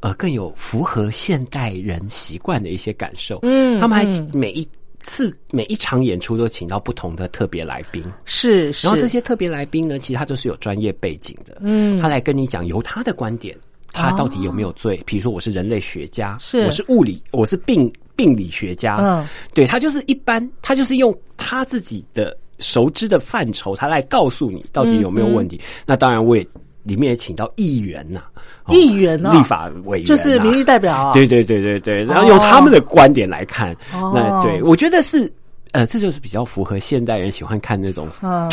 [0.00, 3.38] 呃更有符合现代人习惯的一些感受。
[3.42, 4.68] 嗯，他们还每一。
[5.00, 13.56] 次每一场演出都请到不同的特别来宾，是，然后这些特别来宾呢，其实他都是有专业背景的，嗯，他来跟你讲由他的观点，
[13.92, 15.02] 他到底有没有罪？
[15.04, 25.60] 比如说我是人类学家，是，我是物理，我是病病理学家，嗯，对他就是一般，他就是用他自己的熟知的范畴，他来告诉你到底有没有问题。
[25.86, 26.46] 那当然，我也
[26.82, 28.22] 里面也请到议员呐。
[28.68, 35.30] 议员立法委员就是民意代表啊，对对对对对，然后用他们的观点来看，那对我觉得是
[35.72, 38.48] 呃，这就是比较符合现代人喜欢看那种嗯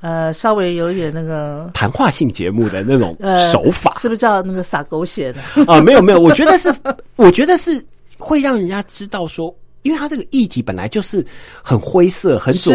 [0.00, 3.16] 呃，稍微有点那个谈话性节目的那种
[3.50, 5.80] 手法，是不是叫那个撒狗血的啊？
[5.80, 6.70] 没有没有，我觉得是，
[7.16, 7.82] 我觉得是
[8.18, 9.54] 会让人家知道说。
[9.82, 11.24] 因为它这个议题本来就是
[11.62, 12.72] 很灰色、很左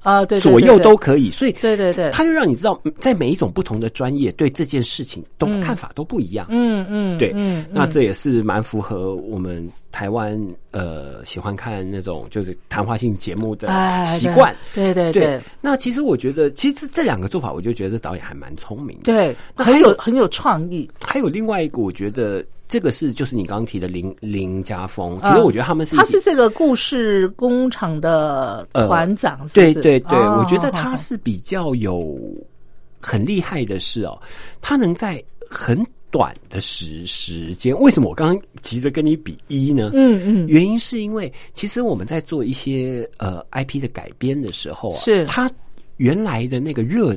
[0.00, 6.46] 啊，对左右都可以，所以对对对，他就让你知道，在每一种不同的专业对这件事情都看法都不一样。
[6.48, 10.38] 嗯嗯，对，嗯那这也是蛮符合我们台湾
[10.70, 13.68] 呃喜欢看那种就是谈话性节目的
[14.06, 14.54] 习惯。
[14.74, 20.88] 对对对，那其实我觉得，其实这两个做法，我就觉得导演还蛮聪明，对，很有很有创意。
[21.04, 22.44] 还有另外一个，我觉得。
[22.68, 32.18] 这个是就是你刚刚提的林林家峰，其实我觉得他们是他是这个故事工厂的团长，对对对，我觉得他是比较有
[33.00, 34.20] 很厉害的是哦，
[34.60, 39.90] 他能在很短的时时间，为什么我刚刚急着跟你比一呢？
[39.94, 45.24] 嗯嗯，原因是因为其实我们在做一些呃 IP 的改编的时候啊，是。
[45.26, 45.48] 他
[45.98, 47.16] 原来的那个热。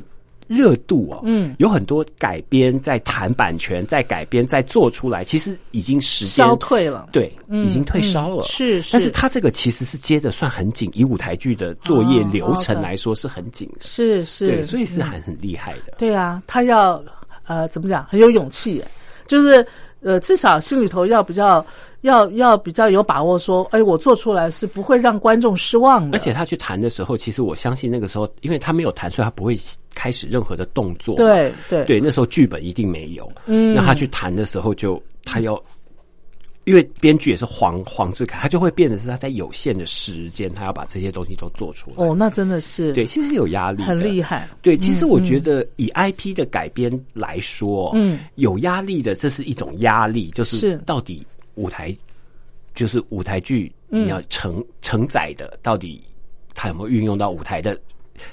[0.50, 8.82] 热度哦，嗯，有很多改编在谈版权，在改编在做出来，其实已经时间消退了，对，已经退烧了，是。
[8.90, 15.94] 但是他这个其实是接着算很紧，以舞台剧的作业流程来说是很紧的，是是，对，所以是很很厉害的。
[15.96, 17.00] 对啊，他要
[17.46, 18.82] 呃怎么讲，很有勇气，
[19.28, 19.64] 就是
[20.00, 21.64] 呃至少心里头要比较。
[22.02, 26.16] 要要比较有把握说，哎，我做出来是不会让观众失望的。
[26.16, 29.58] 而且他去谈的时候，其实我相信那个时候，因为他没有谈，所以他不会
[29.94, 31.16] 开始任何的动作。
[31.16, 33.30] 对对对，那时候剧本一定没有。
[33.46, 35.62] 嗯，那他去谈的时候，就他要，
[36.64, 41.96] 因为编剧也是黄黄志凯，他就会变得是他在有限的时间，他要把这些东西都做出来。
[41.98, 44.48] 哦，那真的是对，其实有压力，很厉害。
[44.62, 51.22] 对，其实我觉得以 IP 的改编来说，嗯，有压力的，这是一种压力，就是到底。
[51.60, 51.94] 舞台，
[52.74, 56.02] 就是舞台剧你要承承载的，到底
[56.54, 57.78] 它有没有运用到舞台的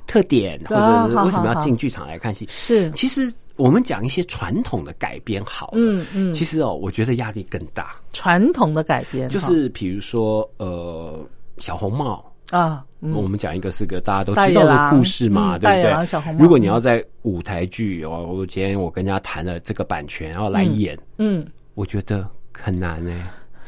[0.06, 2.48] 特点，或者是为什么要进剧场来看戏？
[2.50, 7.96] 是，其实我们讲一些传统的改编好了，嗯嗯，其实哦，我觉得压力更大。
[8.14, 11.20] 传统的改编就是比如说呃，
[11.58, 12.24] 小红帽。
[12.52, 16.06] 啊，我们讲一个是个大家都知道的故事嘛，对不对？
[16.06, 16.42] 小红帽。
[16.42, 22.26] 如果你要在舞台剧哦，我今天我跟人家谈了这个版权，然后来演，嗯，我觉得
[22.62, 23.12] 很难呢。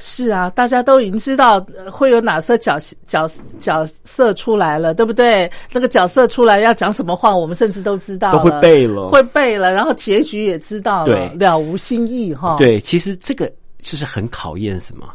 [0.02, 1.60] 是啊，大家都已经知道
[1.92, 3.30] 会有哪些角角
[3.60, 5.52] 角色出来了，对不对？
[5.74, 12.56] 那个角色出来要讲什么话，我们甚至都知道，都会背了，会背了，然后结局也知道了，了无新意哈。
[12.58, 15.06] 对，其实这个就是很考验什么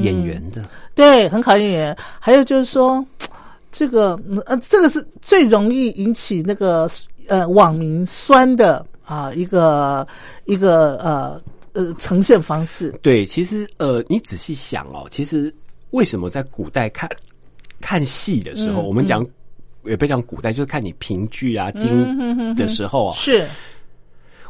[0.00, 0.62] 演员的。
[0.94, 1.96] 对，很考验演员。
[2.18, 3.04] 还有就是说，
[3.72, 6.88] 这个呃，这个是最容易引起那个
[7.28, 10.06] 呃网民酸的啊一个
[10.46, 11.38] 一个呃
[11.74, 12.90] 呃呈现方式。
[13.02, 15.52] 对，其实呃，你仔细想哦，其实
[15.90, 17.08] 为什么在古代看
[17.80, 19.24] 看戏的时候，我们讲
[19.84, 23.46] 也不讲古代，就是看你评剧啊、经的时候啊，是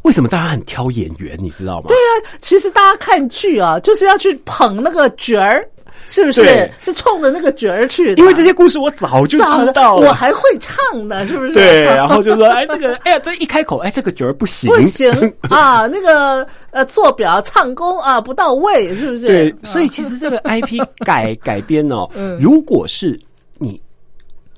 [0.03, 1.37] 为什么大家很挑演员？
[1.43, 1.89] 你知道吗？
[1.89, 5.69] 对啊，其实大家看剧啊，就是要去捧那个角儿。
[6.07, 8.15] 是不是是冲着那个角儿去？
[8.15, 11.53] 因为这些故事我早就知道了，我还会唱呢，是不是？
[11.53, 15.11] 对，然后就说，哎，这个，哎呀，这一开口，哎，这个角儿不行，不行
[15.49, 19.27] 啊，那个呃，做表唱功啊不到位，是不是？
[19.27, 22.09] 对，所以其实这个 IP 改 改编哦，
[22.41, 23.19] 如果是
[23.59, 23.81] 你。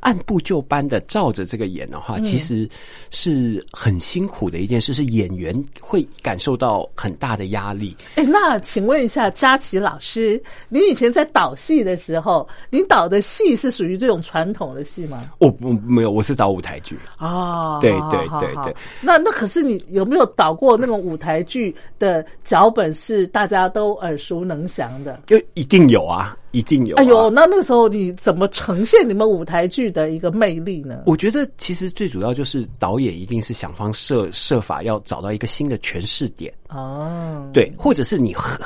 [0.06, 2.68] 按部就班的照着这个演的话，其实
[3.10, 7.96] 是很辛苦的一件事，是演员会感受到很大的压力。
[8.14, 15.28] 哎，那请问一下佳琪老师，你以前在导戏的时候，你导的戏是属于这种传统的戏吗？
[15.38, 16.96] 我不没有，我是导舞台剧。
[17.18, 18.72] 哦，对对对对。
[19.00, 25.20] 那那可是你有没有导过那种舞台剧的脚本是大家都耳熟能详的？
[25.26, 26.36] 就一定有啊。
[26.56, 26.96] 一定有。
[26.96, 31.02] 哎呦，那那个时候你怎么呈现你们舞台剧的一个魅力呢？
[31.04, 38.58] 我觉得其实最主要就是导演一定是想方设设法要找到一个新的诠释点哦，对，或者是你很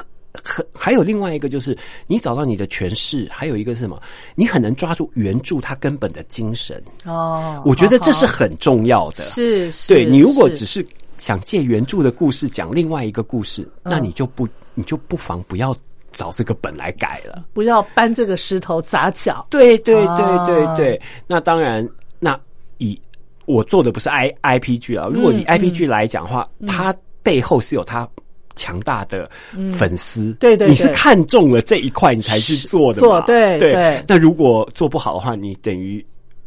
[0.44, 1.76] 很还有另外一个就是
[2.06, 4.00] 你找到你的诠释，还有一个是什么？
[4.36, 7.60] 你很能抓住原著它根本的精神哦。
[7.66, 9.24] 我觉得这是很重要的。
[9.24, 10.86] 是，是对你如果只是
[11.18, 15.74] 想借原著的故事讲另外一个故事，那你就不你就不妨不要。
[16.12, 19.46] 找这个本来改了，不要搬这个石头砸脚。
[19.50, 21.88] 对对对对对，那当然，
[22.18, 22.38] 那
[22.78, 23.00] 以
[23.46, 28.08] 我做的不是 I I P G 啊，如果以 I P G 来讲的话，它背后是有它
[28.56, 29.30] 强大的
[29.78, 30.32] 粉丝。
[30.34, 33.20] 对对，你是看中了这一块，你才去做的嘛？
[33.22, 34.04] 对对。
[34.06, 36.04] 那如果做不好的话，你等于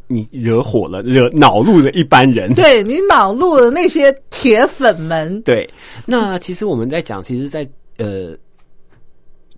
[0.07, 2.53] 你惹火了、惹恼怒了一般人。
[2.53, 5.41] 对你恼怒了那些铁粉们。
[5.43, 5.69] 对，
[6.05, 8.37] 那其实我们在讲，其实，在呃。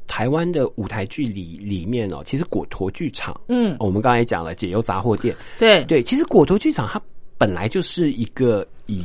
[0.07, 7.01] 台湾的舞台剧里里面哦，其实果陀剧场，嗯，我们刚才讲了解忧杂货店，对对，其实果陀剧场它
[7.37, 9.03] 本来就是一个以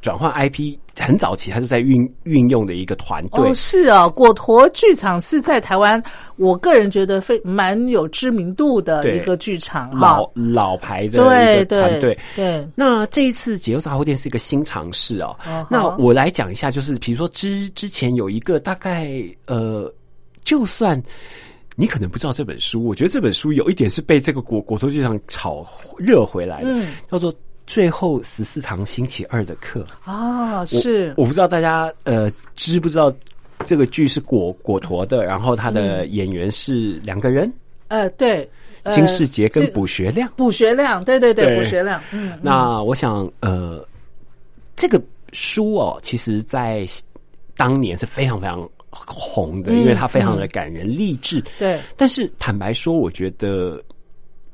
[0.00, 3.50] 转换 IP 很早期，它就在运运用的一个团队。
[3.50, 6.02] 哦，是啊，果陀剧场是在台湾，
[6.36, 12.18] 我个人觉得非蛮有知名度的一个剧场，老老牌的一个团队。
[12.34, 15.36] 对，那这一次解忧杂货店是一个新尝试哦。
[15.68, 19.92] 那我来讲一下，就是比如说之之前有一个大概呃。
[20.44, 21.00] 就算
[21.76, 25.66] 你可能不知道这本书，我觉得这本书有一点是被这个国国托剧场炒
[25.98, 27.32] 热回来的，叫做
[27.66, 30.64] 《最后十四堂星期二的课》啊。
[30.66, 33.10] 是我不知道大家呃知不知道
[33.64, 37.50] 这个剧是果果陀的，然后他的演员是两个人，
[37.88, 38.46] 呃，对，
[38.90, 42.02] 金世杰跟卜学亮，卜学亮，对对对，卜学亮。
[42.10, 43.82] 嗯，那我想呃，
[44.76, 45.00] 这个
[45.32, 46.86] 书哦，其实在
[47.56, 48.68] 当年是非常非常。
[48.90, 51.42] 红的，因为它非常的感人励志。
[51.58, 53.80] 对，但是坦白说，我觉得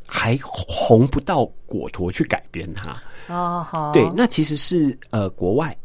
[0.07, 2.91] 还红不到果陀去改编它。
[3.29, 3.93] 哦，好。
[3.93, 5.77] 对，那其实是呃国外，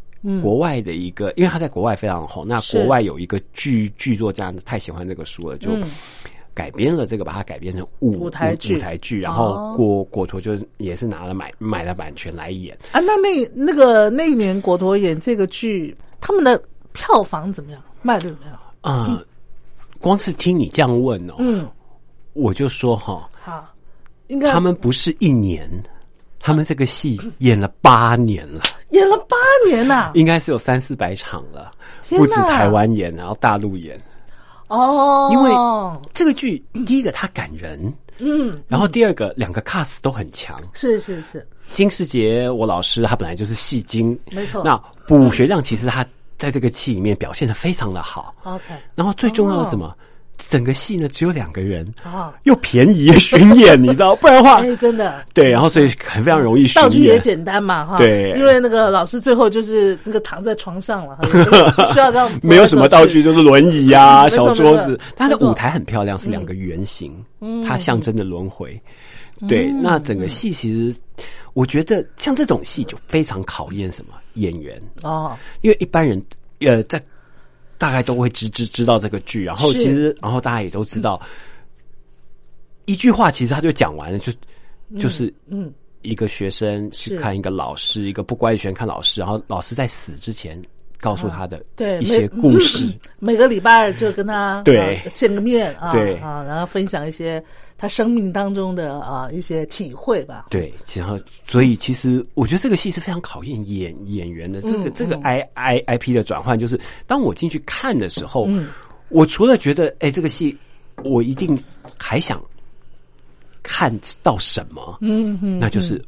[0.43, 2.47] 国外的一个，因为他在国外非常红。
[2.47, 5.71] 那国外有一个剧剧作家太喜欢这个书了，就
[6.53, 8.75] 改编了这个，把它改编成舞舞台剧。
[8.75, 12.77] 舞台剧，然后果果陀就也是拿了买买了版权来演。
[12.91, 17.81] 啊，那那那个那一年果陀演这个剧，他们的票房怎么样？
[18.01, 18.59] 卖的怎么样？
[18.81, 19.21] 啊，
[19.99, 21.67] 光是听你这样问哦，嗯，
[22.33, 23.67] 我就说哈，好，
[24.27, 25.69] 应该他们不是一年，
[26.39, 29.37] 他们这个戏演了八年了，演了八
[29.67, 31.71] 年呐，应该是有三四百场了，
[32.09, 34.01] 不止台湾演，然后大陆演，
[34.67, 35.51] 哦，因为
[36.11, 44.75] 这个剧第一个它感人，嗯，然后第二个两个 cast 都很强，是是是，金世杰我老师他本来就是戏精，没错，那
[45.05, 46.03] 卜学亮其实他。
[46.41, 48.33] 在这个戏里面表现的非常的好。
[48.41, 48.63] OK，
[48.95, 49.95] 然后最重要的是什么？
[50.49, 54.15] 整个戏呢只有两个人，啊，又便宜巡演，你知道？
[54.15, 55.23] 不然的话， 哎，真的。
[55.35, 57.19] 对，然后所以很非常容易巡道具也。
[57.19, 61.17] 简单嘛，哈，对因为那个老师最后就是那个躺在床上了，
[61.77, 64.87] 不需要让没有什么道具，，就是轮椅呀、小桌子没错。
[64.87, 67.13] 没错它的舞台很漂亮，是两个圆形，
[67.63, 68.81] 它象征着轮回。
[69.47, 70.99] 对，那整个戏其实，
[71.53, 76.23] 我觉得像这种戏就非常考验什么演员，哦，因为一般人
[76.59, 77.01] 呃在
[77.77, 81.19] 大概都会知知知道这个剧，然后其实然后大家也都知道，
[82.85, 84.31] 一句话其实他就讲完了，就
[84.99, 90.61] 就是嗯，一个学生去看一个老师，一个不乖的学生看老师，然后老师在死之前
[90.99, 92.93] 告诉他的啊对，一些故事。
[93.19, 94.99] 每个礼拜就跟他对。
[95.03, 96.17] 呃见个面啊，对。
[96.19, 97.43] 啊，然后分享一些
[97.81, 100.45] 他生命当中的啊一些体会吧。
[100.51, 104.61] 对，然后所以其实我觉得这个戏是非常考验演演员的。
[104.61, 108.67] 这个、嗯这个 I I I P 的转换，就是当我进去看的时候，嗯
[109.09, 110.55] 我除了觉得哎这个戏
[111.03, 111.57] 我一定
[111.97, 112.39] 还想
[113.63, 115.99] 看到什么，嗯嗯，那就是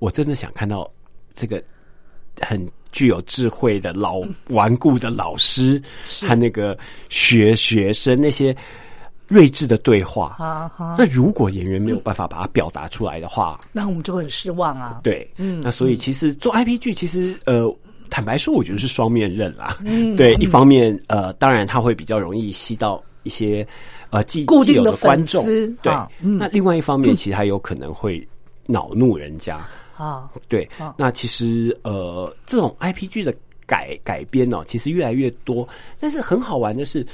[0.00, 0.90] 我真的想看到
[1.32, 1.62] 这个
[2.40, 5.80] 很具有智慧的老顽固的老师
[6.22, 6.76] 和那个
[7.08, 8.54] 学学生那些
[9.30, 10.34] 睿智的对话。
[10.36, 15.00] 好好，那如果演员没有办法把它表达出来的话，那我们就会很失望啊。
[15.02, 17.72] 对，嗯，那所以其实做 IP 剧，其实呃，
[18.10, 19.78] 坦白说，我觉得是双面刃啦。
[19.84, 23.66] 嗯，对，一方面呃，当然它会比较容易吸到一些
[24.10, 25.46] 呃既固定的观众，
[25.82, 28.26] 对那另外一方面，其实还有可能会
[28.66, 29.58] 恼怒人家。
[29.96, 33.34] 啊，对啊，那其实呃，这种 IP 剧的
[33.66, 35.68] 改改编呢，其实越来越多。
[35.98, 37.06] 但是很好玩的是，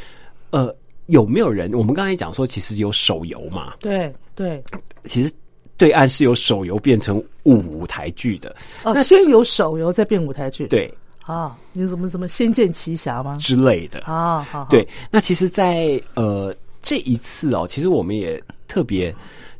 [0.50, 0.72] 呃，
[1.06, 1.72] 有没有人？
[1.72, 4.62] 我们刚才讲说，其实有手游嘛，对对，
[5.04, 5.32] 其实
[5.76, 8.54] 对岸是由手游变成舞舞台剧的。
[8.84, 10.66] 哦，先有手游，再变舞台剧。
[10.66, 10.92] 对
[11.22, 13.36] 啊，你怎么怎么《仙剑奇侠》吗？
[13.40, 14.00] 之类的。
[14.00, 19.14] 啊，好，好对，那其实在，呃这一次哦，其实我们也特别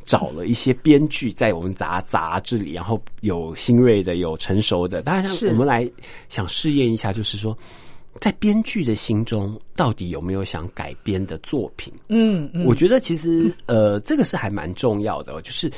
[0.04, 5.88] 找了一些编剧在我们杂杂志里，然后有新锐的，有成熟的，当然是我们来
[6.28, 7.56] 想试验一下，就是说。
[8.20, 11.92] 在编剧的心中，到底有没有想改编的作品？
[12.08, 15.70] 嗯嗯，我觉得其实呃，这个是还蛮重要的、哦，就是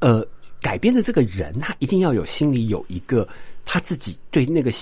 [0.00, 0.26] 呃，
[0.60, 3.26] 改编的这个人，他一定要有心里有一个
[3.64, 4.72] 他自己对那个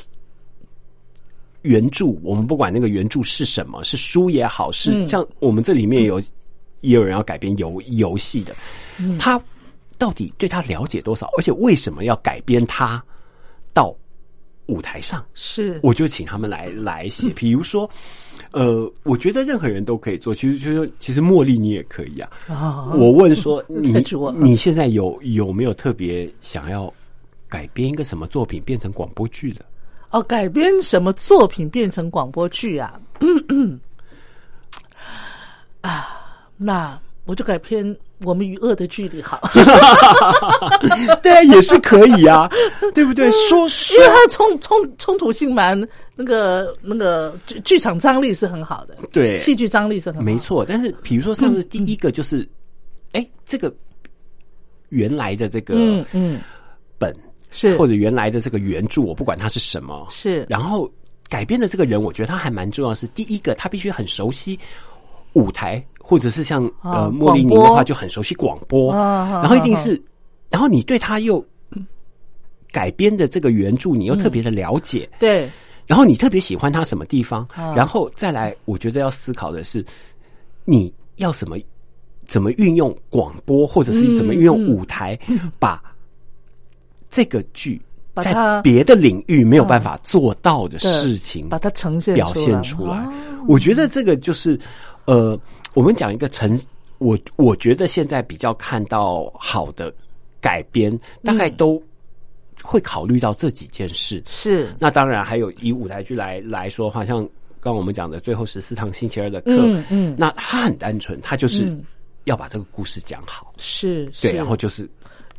[1.62, 5.08] 原著，我们不管那个原著是什么，是书也好，是、嗯。
[5.08, 6.20] 像我们这里面有、
[6.80, 8.54] 也有人要改编游游戏的，
[8.98, 9.40] 嗯他
[9.96, 13.02] 到底对他了解多少，而且为什么要改编他
[13.72, 13.94] 到
[14.66, 15.24] 舞台上？
[15.34, 17.88] 是我就请他们来来写，比如说，
[18.52, 22.30] 呃，我觉得任何人都可以做，其实就是其实茉莉你也可以啊。
[22.48, 23.92] 啊，我问说 你
[24.36, 26.92] 你现在有有没有特别想要
[27.48, 29.64] 改编一个什么作品变成广播剧的？
[30.10, 33.00] 哦，改编什么作品变成广播剧啊？
[33.20, 33.80] 嗯嗯，
[35.80, 36.20] 啊，
[36.56, 37.84] 那我就改编
[38.22, 39.40] 《我们与恶的距离》好，
[41.22, 42.48] 对啊，也是可以啊，
[42.94, 43.30] 对不对？
[43.32, 43.58] 说
[43.94, 45.78] 因为它冲冲冲突性蛮
[46.14, 49.36] 那个那个剧剧场张力是很好的，对。
[49.36, 50.20] 戏剧张力是很好。
[50.20, 52.48] 的没错，但是比如说上次第一个就是，
[53.12, 53.74] 哎、这个
[54.90, 56.40] 原来的这个嗯嗯。
[56.98, 57.14] 本
[57.50, 57.76] 是。
[57.76, 60.46] 或者原来的这个原著，我不管它是什么，是。
[60.48, 60.88] 然后
[61.28, 64.58] 改编的这个人，我觉得他还蛮重要的是，第一个他必须很熟悉
[65.32, 65.84] 舞台，
[66.14, 70.00] 或者是像、啊呃莫莉宁的话就很熟悉广播，啊然后一定是，
[70.48, 71.44] 然后你对他又
[72.70, 75.50] 改编的这个原著，你又特别的了解，对。
[75.88, 79.84] 然后你特别喜欢他什么地方，啊然后再来，我觉得要思考的是，
[80.64, 81.58] 你要什么，
[82.24, 85.18] 怎么运用广播，或者是怎么运用舞台，
[85.58, 85.82] 把
[87.10, 87.82] 这个剧
[88.22, 92.98] 在别的领域没有办法做到的事情，把它呈现表现出来。
[92.98, 93.12] 哦。
[93.48, 94.56] 我觉得这个就是，
[95.06, 95.38] 呃，
[95.74, 96.60] 我们讲一个成，
[96.98, 99.92] 我我觉得现在比较看到好的
[100.40, 101.82] 改编，大概都
[102.62, 104.22] 会考虑到这几件事。
[104.26, 104.68] 是。
[104.78, 107.18] 那当然还有以舞台剧来来说的话，像
[107.60, 110.14] 刚刚我们讲的最后十四堂星期二的课，嗯嗯。
[110.18, 111.82] 那它很单纯，它就是嗯。
[112.24, 114.88] 要把这个故事讲好，是对，是然后就是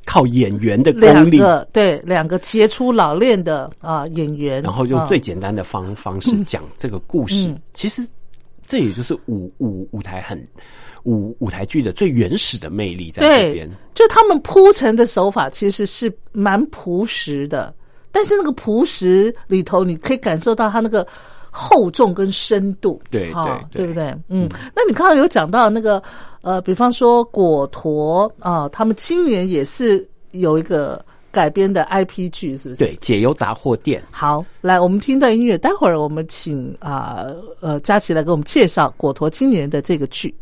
[0.06, 5.06] 靠演员的功力，个对两个杰出老练的啊演员，然后用啊。
[5.08, 7.48] 最简单的方方式讲这个故事。
[7.48, 7.60] 嗯。
[7.74, 8.08] 其实
[8.66, 10.38] 这也就是舞舞舞台很
[11.04, 17.74] 舞舞台剧的最原始的魅力在这对边。，就他们铺陈的手法其实是蛮朴实的，
[18.12, 21.06] 但是那个朴实里头，你可以感受到它那个
[21.52, 24.06] 厚重跟深度，对啊对对对不对？
[24.30, 26.02] 嗯，那你刚刚有讲到那个
[26.42, 31.04] 呃，比方说果陀啊，他们今年也是有一个
[31.36, 32.76] 改编的 IP 剧，是不是？
[32.78, 34.02] 对，解忧杂货店。
[34.10, 37.26] 好，来，我们听段音乐，待会儿我们请啊
[37.60, 40.34] 呃佳琪来给我们介绍果陀青年的这个剧。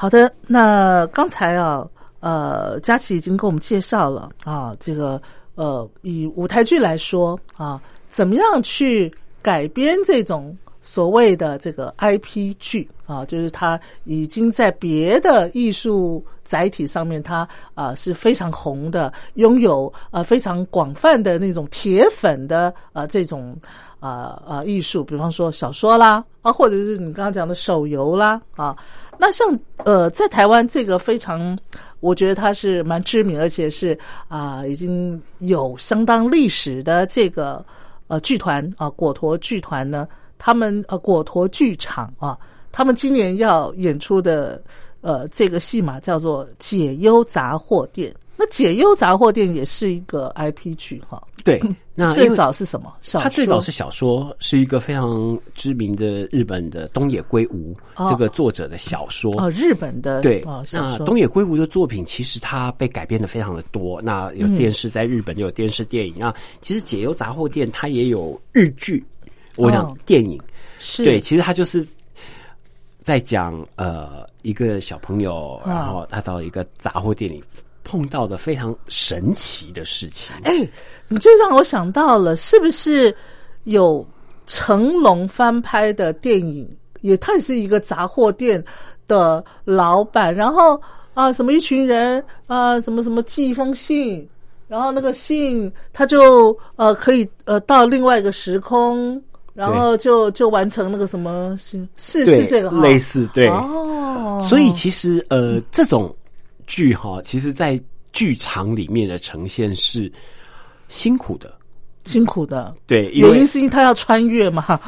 [0.00, 1.84] 好的，那刚才啊，
[2.20, 5.20] 呃，佳琪已经给我们介绍了啊，这个
[5.56, 23.56] 呃，以舞台剧来说啊，怎么样去改编这种所谓的这个 IP 剧啊，就是它已经在别的艺术载体上面，它啊是非常红的，拥有呃非常广泛的那种铁粉的呃这种
[24.00, 28.76] 啊啊艺术，比方说小说啦啊，或者是你刚刚讲的手游啦啊。
[29.18, 31.58] 那像呃，在台湾这个非常，
[31.98, 37.64] 我觉得它是蛮知名，而且是啊，已经有相当历史的这个
[38.06, 40.06] 呃剧团啊，果陀剧团呢，
[40.38, 42.38] 他们呃果陀剧场啊，
[42.70, 44.62] 他们今年要演出的
[45.00, 48.12] 呃这个戏码叫做《解忧杂货店》。
[48.36, 51.20] 那《解忧杂货店》也是一个 IP 剧哈。
[51.48, 51.62] 对，
[51.94, 52.92] 那最早是什么？
[53.12, 57.74] 他最早是小说，是一个非常知名的日本的东野圭吾
[58.10, 59.34] 这个作者的小说。
[59.40, 60.44] 哦，日本的对。
[60.70, 63.98] 那东野圭吾的作品其实他被改编的非常的多。
[64.02, 66.14] 那有电视，在日本就有电视电影。
[66.18, 69.02] 那其实《解忧杂货店》它也有日剧，
[69.56, 70.38] 我讲电影
[70.78, 71.86] 是对，其实它就是
[72.98, 77.42] 在讲呃一个小朋友，然后他到一个杂货店里。
[77.88, 80.68] 碰到的非常神奇的事情，哎，
[81.08, 83.16] 你这让我想到了，是不是
[83.64, 84.06] 有
[84.46, 86.68] 成龙翻拍的电影？
[87.00, 88.62] 也，他也是一个杂货店
[89.06, 90.78] 的老板，然后
[91.14, 94.28] 啊，什么一群人啊，什么什么寄一封信，
[94.68, 99.18] 然后那个信他就呃可以呃到另外一个时空，
[99.54, 106.14] 然后就就完成那个什么是是是这个类似对哦，所以其实呃这种。
[106.68, 107.80] 剧哈，其实在
[108.12, 110.10] 剧场里面的呈现是
[110.88, 111.52] 辛苦的，
[112.04, 112.74] 辛苦的。
[112.86, 114.80] 对，因原为因是因为他要穿越嘛，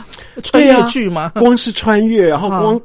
[0.45, 1.31] 穿越剧嘛。
[1.41, 2.81] 光是穿越，然后啊光、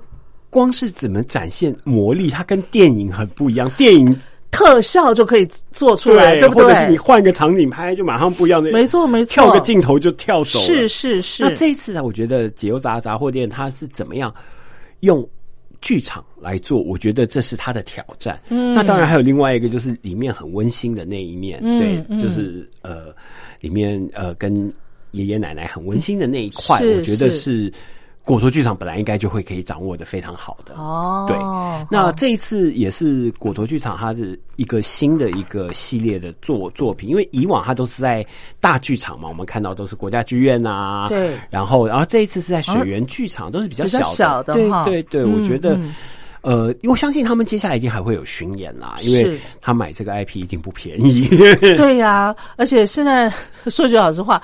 [0.50, 3.70] 光是怎么展现魔力，它跟电影很不一样。
[3.72, 4.20] 电影
[4.52, 6.98] 特效就可以做出来，对不或者是你？
[6.98, 9.34] 换个场景拍，就马上不一样的，没错，没错。
[9.34, 10.66] 跳个镜头就跳走了。
[10.66, 11.44] 是是是。
[11.44, 14.34] 那这一次呢，我觉得解忧杂杂货店它是怎么样
[15.02, 15.28] 用
[15.86, 16.82] 剧场来做？
[16.82, 18.42] 我觉得这是他的挑战。
[18.50, 23.14] 嗯，那当然还有另外一个，就是里面很温馨的那一面，嗯对，嗯就是呃，
[23.62, 24.74] 里面呃跟
[25.12, 27.74] 爷爷奶奶很温馨的那一块，我觉得是是
[28.26, 30.74] 果陀剧场本来应该就会可以掌握的非常好的。
[30.76, 31.38] 哦，对。
[31.90, 38.26] 那这一次也是果陀剧场，它是一个新的一个系列的作作品，因为以往它都是在
[38.60, 41.38] 大剧场嘛，我们看到都是国家剧院啊，对。
[41.52, 44.84] 然后然后这一次是在水源剧场，都是比较小的，小的哈。
[44.84, 45.76] 对对我觉得。
[45.76, 45.94] 嗯。
[46.42, 51.28] 呃，因为我相信他们接下来一定还会有巡演啦，因为他买这个 IP 一定不便宜。
[51.76, 53.34] 对呀、而且现在
[53.66, 54.40] 说句老实话，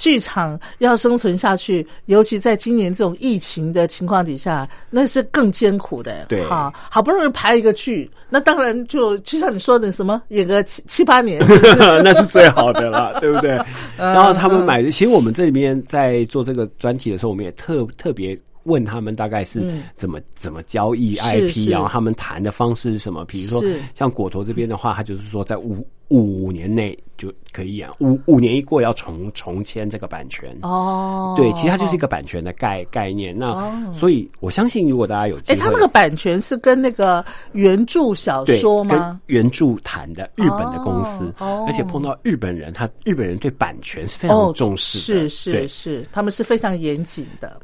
[0.00, 6.24] 剧场要生存下去，尤其在今年这种疫情的情况底下，那是更艰苦的。
[6.30, 11.38] 对哈，好不容易排一个剧，那当然就就像你说的，什么演个七七八年，
[12.02, 13.52] 那是最好的了， 对不对？
[13.98, 23.22] 嗯然后他们买的，其实我们这边在做这个专题的时候，我们也特特别问他们大概是嗯怎么、怎么交易 IP，是然后他们谈的方式是什么？
[23.26, 23.62] 比如说
[23.94, 30.54] 像果陀这边的话，他就是说在五五年内就可以演，五五年一过要重重签这个版权。
[30.62, 33.36] 哦，对，其实它就是一个版权的概概念。
[33.36, 39.20] 那、哦所以我相信，如果大家有哎，会，他那个版权是跟那个原著小，说吗？
[39.26, 47.60] 跟原著谈的日本的公司，而且碰到日本人，他日本人对版权是非常重视的，哦是是是，他们是非常严谨的，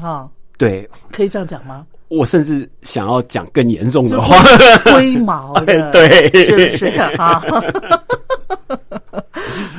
[0.00, 0.28] 啊、
[0.58, 0.88] 对。
[1.10, 1.86] 可以这样讲吗？
[2.14, 4.36] 我甚至想要讲更严重的话，
[4.92, 6.30] 龟毛的， 对。
[6.44, 6.86] 是不是？
[7.18, 7.42] 啊？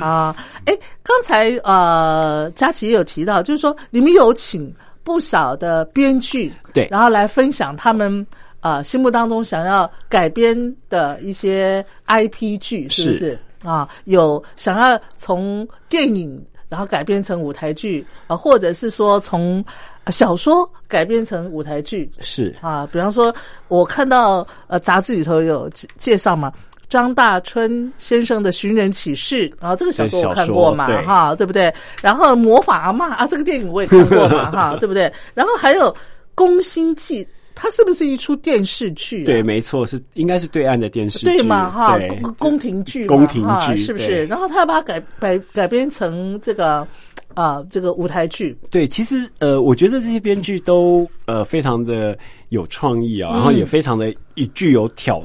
[0.00, 4.72] 啊，哎，刚才呃，佳琪也有提到，就是说你们有请
[5.02, 6.88] 不少的编剧，对。
[6.90, 8.24] 然后来分享他们
[8.60, 10.56] 啊、呃心目当中想要改编
[10.88, 13.38] 的一些 IP 剧，是不是？
[13.62, 13.88] 啊？
[14.04, 23.34] 有想要从电影然后改编成舞台剧啊、或者是说从呃小说改编成舞台剧，是啊，比方说，
[23.68, 26.52] 我看到呃杂志里头有介介绍嘛，
[26.88, 31.72] 张大春先生的《寻人启事》然后，这个小说我看过嘛哈，对不对？
[32.02, 35.10] 然后《魔法阿嬷啊，这个电影我也看过嘛哈， 对不对？
[35.32, 35.92] 然后还有
[36.34, 37.24] 《宫心计》，
[37.54, 39.26] 它是不是一出电视剧、啊？
[39.26, 44.26] 对，没错，是应该是对岸的电视剧，对嘛哈，对宫宫廷剧，宫廷剧哈是不是？
[44.26, 46.86] 然后他要把它改改改编成这个
[47.34, 52.16] 啊、这个舞台剧，对，其实呃，我觉得这些编剧都呃非常的
[52.50, 54.14] 有创意啊，然后嗯也非常的
[54.54, 55.22] 具有挑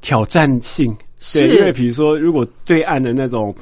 [0.00, 0.94] 挑战性。
[1.18, 1.46] 是。
[1.46, 3.54] 对，因为比如说，如果对岸的那种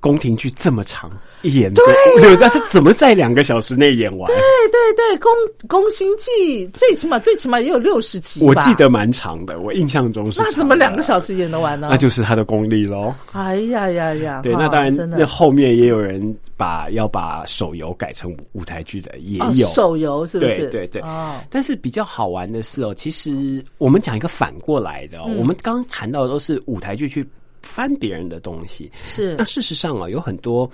[0.00, 1.10] 宫廷剧这么长，
[1.44, 1.84] 一演对
[2.20, 4.26] 对，但是怎么在两个小时内演完？
[4.26, 4.36] 对
[4.72, 5.30] 对对，宫
[5.68, 11.04] 宫心计最起码最起码也有六十集，我记得蛮长的，我印象中是那怎么两个？
[11.04, 11.88] 小时演得完呢？
[11.90, 13.14] 那就是他的功力喽。
[13.32, 14.40] 哎呀呀呀！
[14.42, 19.66] 对，那当然那后面也有人把要把手游改成舞台剧的，也哦有。
[19.68, 20.70] 手游是不是？
[20.70, 27.22] 对对对哦，但是比较好玩的是哦，其实我们讲一个反过来的哦，嗯我们刚刚谈到的都是舞台剧去
[27.60, 30.68] 翻别人的东西，是那事实上啊，有很多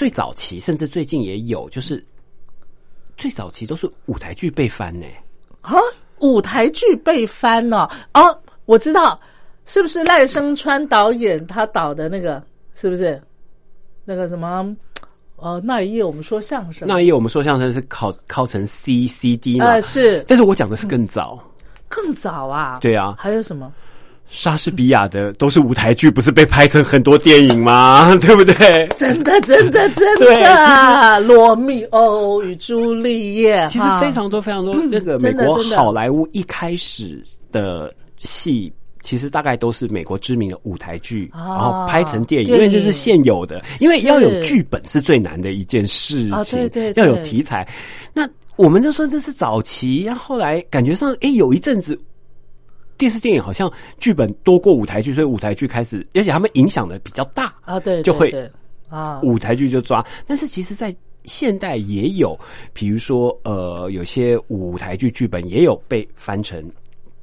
[0.00, 2.02] 最早期，甚至最近也有，就是
[3.18, 5.06] 最早期都是舞台剧被翻呢。
[5.60, 5.74] 啊，
[6.20, 8.34] 舞台剧被翻了哦，
[8.64, 9.20] 我知道，
[9.66, 12.42] 是不是赖声川导演他导的那个？
[12.74, 13.22] 是不是
[14.06, 14.74] 那个什么？
[15.36, 21.38] 呃，那一夜我们说相声，那一页我们说相声是考考成 C C D 嘛，呃是但是我讲的是更早，
[21.90, 22.78] 更早啊。
[22.80, 23.70] 对啊还有什么？
[24.30, 28.16] 莎士比亚的都是舞台剧，不是被拍成很多电影吗？
[28.22, 28.88] 对不对？
[28.96, 37.22] 真的，真的， 真对其的，罗密欧与朱丽叶，其实非常多非常多，那个美国好莱坞一开始
[37.52, 38.72] 的戏。
[39.02, 47.66] 其实大概都是美国知名的舞台剧，啊然后拍成电影，因为这是现有的，因为要有剧本是最难的一件事情，啊对对对要有题材。
[48.12, 51.98] 那我们就说这是早期，然后后来感觉上，哎，有一阵子
[53.00, 58.30] 电视电影好像剧本多过舞台剧，所以舞台剧开始，而且他们影响的比较大，啊，对，就会
[58.90, 60.94] 啊，舞台剧就抓，但是其实，在
[61.24, 62.38] 现代也有，
[62.74, 66.62] 比如说呃，有些舞台剧剧本也有被翻成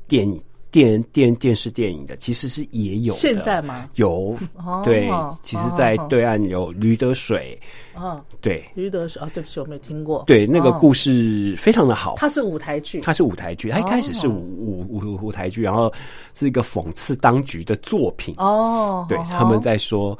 [0.07, 0.41] 电影。
[0.77, 3.19] 电电电视电影的，其实是也有的。
[3.19, 3.89] 现在吗？
[3.95, 5.09] 有哦，对，
[5.41, 7.59] 其实，在哦对岸有驴得水，
[7.95, 10.23] 哦，对驴得水哦，对不起，我没听过。
[10.27, 12.13] 对，那个哦故事非常的好。
[12.17, 15.91] 它是舞台剧，它是舞台剧，它一开始是舞舞舞舞台剧，然后
[16.35, 18.35] 是一个讽刺当局的作品。
[18.37, 20.15] 哦，对，哦他们在说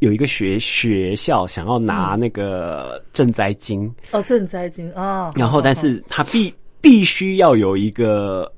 [0.00, 8.52] 有一个学学校想要拿那个赈灾金，哦赈灾金啊，然后但是他必必须要有一个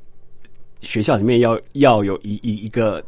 [0.85, 3.03] 学校里面要要有一一一个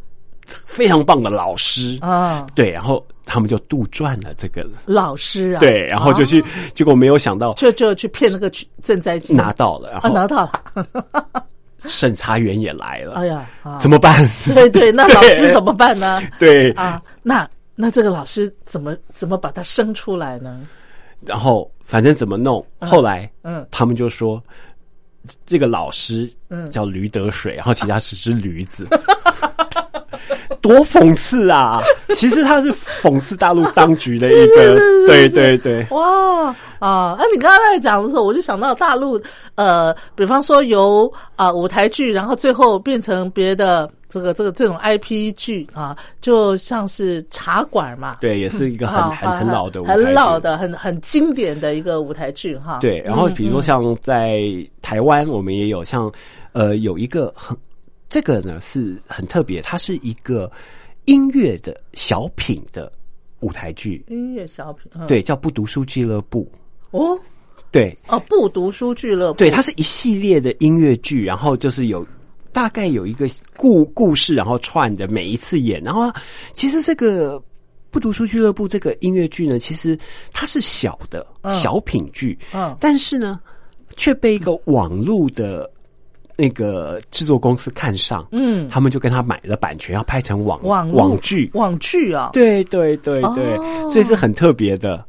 [0.46, 6.42] 非常棒的老师，啊，对，然后他们就杜撰了这个，老师啊，对，然后就去，
[6.74, 8.50] 结果没有想到就就去骗那个
[8.82, 11.44] 赈灾金，拿到了，然啊，拿到了，
[11.84, 13.78] 审查员也来了，哎呀，啊。
[13.78, 14.28] 怎么办？
[14.54, 16.20] 对对，那 老师怎么办呢？
[16.38, 20.62] 对，啊，那那这个老师怎么怎么把他生出来呢？
[21.24, 23.66] 然后反正怎么弄，后来嗯。
[23.70, 24.42] 他们就说
[25.44, 28.86] 这个老师嗯叫驴得水，然后其他是只驴子。
[30.60, 31.80] 多讽刺啊！
[32.14, 32.72] 其实他是
[33.02, 37.16] 讽刺大陆当局的一个， 对对对，哇啊！
[37.18, 39.20] 哎，你刚刚在讲的时候，我就想到大陆，
[39.54, 52.78] 呃，比方说由啊、舞台剧，然后最后变成别的这个这个这种 IP 剧啊，就像是茶馆嘛，对，也是一个很啊很很老的舞台剧很老的、很很经典的一个舞台剧哈。
[52.80, 54.40] 对，然后嗯比如说像在
[54.82, 56.10] 台湾，我们也有像
[56.52, 57.56] 呃有一个很
[58.09, 60.50] 这个呢是很特别，它是一个
[61.04, 62.90] 音乐的小品的
[63.40, 66.50] 舞台剧，音乐小品，嗯、对，叫不读书俱乐部，
[66.90, 67.18] 哦？
[67.70, 67.96] 对。
[68.09, 72.07] 哦，不读书俱乐部，对，它是一系列的音乐剧，然后就是有。
[72.52, 76.11] 大概有一个故故事，然后串的每一次演，然后
[76.54, 77.38] 其实这个
[77.90, 79.94] 不读书俱乐部这个音乐剧呢，其实
[80.32, 81.54] 它是小的、嗯。
[81.61, 82.74] 小品剧，嗯。
[82.80, 83.38] 但是呢，
[83.98, 85.70] 却被一个网络的
[86.37, 93.91] 那个制作公司看上，嗯，他们就跟他买了版权，要拍成网网剧，网剧啊，对对对对，哦。
[93.91, 95.05] 所以是很特别的，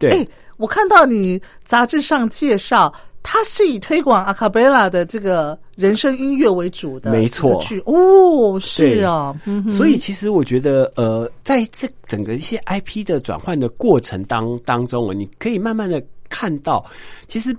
[0.00, 0.10] 对。
[0.10, 0.26] 哎，
[0.56, 7.60] 我看到你杂志上介绍，它是以推广阿卡贝拉的这个人声音乐为主的，没错。
[7.62, 7.80] 剧。
[7.86, 16.84] 哦，是啊，嗯所以其实我觉得，呃，在这整个一些 IP 的转换的过程当当中啊，你可以慢慢的看到，
[17.28, 17.56] 其实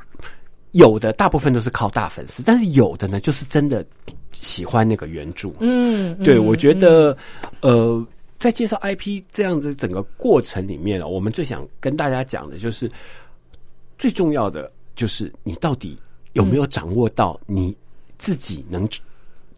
[0.74, 3.84] 有的大部分都是靠大粉丝，但是有的呢，就是真的
[4.32, 5.52] 喜欢那个原著。
[5.60, 7.16] 嗯，对，嗯我觉得，
[7.62, 8.06] 呃，
[8.40, 12.92] 在介绍 IP 这样子整个过程里面啊，我们最想跟大家讲的就是，
[13.98, 15.98] 最重要的就是你到底
[16.34, 17.76] 有没有掌握到你
[18.18, 18.88] 自己能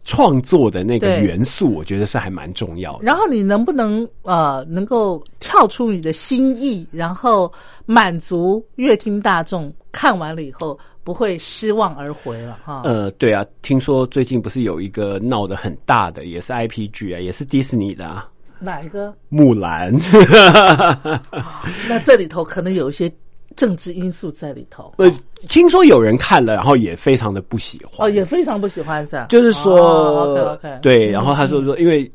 [0.06, 3.00] 创作的那个元素，我觉得是还蛮重要的。
[3.02, 7.52] 然后你能不能呃能够跳出你的心意，然后
[7.84, 12.82] 满足乐听大众看完了以后不会失望而回了哈？
[12.84, 18.28] 呃，对啊，听说最近不是有一个闹得很大的，也是 IP 剧啊，也是迪士尼的啊，
[18.60, 19.12] 哪一个？
[19.28, 19.92] 木兰。
[21.88, 23.12] 那这里头可能有一些
[23.56, 24.92] 政治因素在里头。
[24.98, 25.10] 呃，
[25.48, 28.06] 听说有人看了，然后也非常的不喜欢。
[28.06, 29.26] 哦，也非常不喜欢是吧？
[29.30, 32.10] 就是说，哦、，OK OK，对，然后他说说，因为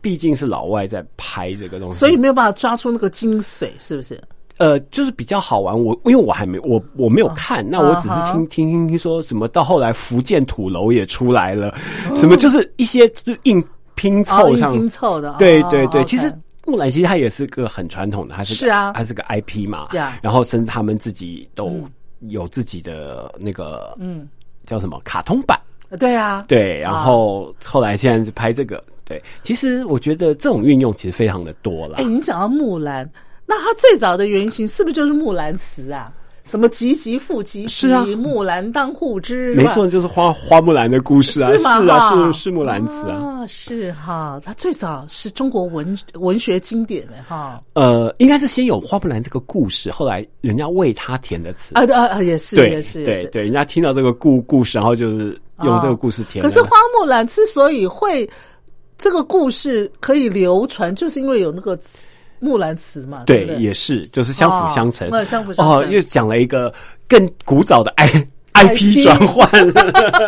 [0.00, 4.20] 毕竟是老外在拍这个东西，所以没有办法抓出那个精髓，是不是？
[4.58, 5.78] 呃，就是比较好玩。
[5.78, 11.76] 我因为我还没我我没有看，那我只是啊听听听听说什么，到后来福建土楼也出来了，
[12.14, 13.62] 什么就是一些就硬
[13.94, 15.32] 拼凑上，拼凑的。
[15.32, 16.32] 哦对对对其实。
[16.66, 18.92] 木兰其实它也是个很传统的，它是个是啊。
[18.92, 21.90] 它是个 IP 嘛 Yeah 然后甚至他们自己都嗯
[22.28, 24.28] 有自己的那个嗯，
[24.66, 25.58] 叫什么卡通版，
[25.98, 32.04] 对啊，对，然后后来现在是拍这个，对，其实我觉得这种运用其实非常的多了哎，。
[32.04, 33.08] 你讲到木兰，
[33.46, 36.12] 那它最早的原型是不是就是木兰辞啊？
[36.48, 41.82] 什么急急复急急，是啊木兰当户织，没错，就是花花木兰的故事啊，是吗？
[41.82, 43.16] 是啊，是是木兰词啊。
[43.16, 51.74] 啊，是哈，它最早是中国文文学经典的哈，呃，应该是先有花木兰这个故事，后来人家为他填的词。
[51.74, 53.04] 啊对啊啊也是也是。
[53.04, 56.48] 对对，人家听到这个故故事，然后就是用这个故事填的。
[56.48, 58.28] 可是花木兰之所以会
[58.98, 61.78] 这个故事可以流传，就是因为有那个
[62.38, 63.62] 木兰辞嘛，对对对？
[63.62, 66.72] 也是就是相辅相成，哦相辅相成哦，又讲了一个
[67.08, 69.48] 更古早的 I IP IP 转换。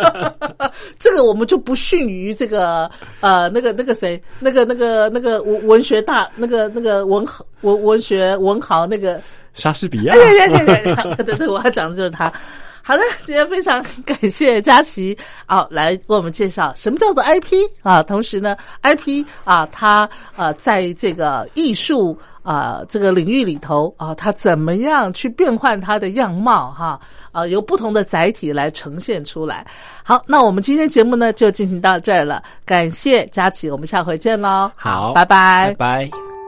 [0.99, 2.89] 这个我们就不逊于这个
[3.21, 9.19] 呃那个那个谁那个那个那个文文学大那个那个文豪文文学文豪那个
[9.53, 11.03] 莎士比亚哎，呀呀呀呀！
[11.17, 12.31] 对对对，我要讲的就是他。
[12.89, 15.15] 好的，今天非常感谢佳琪
[15.45, 26.99] 啊，来为我们介绍什么叫做 IP 啊，同时呢，IP 啊，它啊，在这个艺术啊这个领域里头啊，它怎么样去变换它的样貌哈
[27.31, 29.63] 啊，由不同的载体来呈现出来。
[30.03, 34.71] 好，那我们今天节目呢就进行到这儿了，感谢佳琪，我们下回见喽。
[34.75, 36.38] 好，拜拜，拜拜。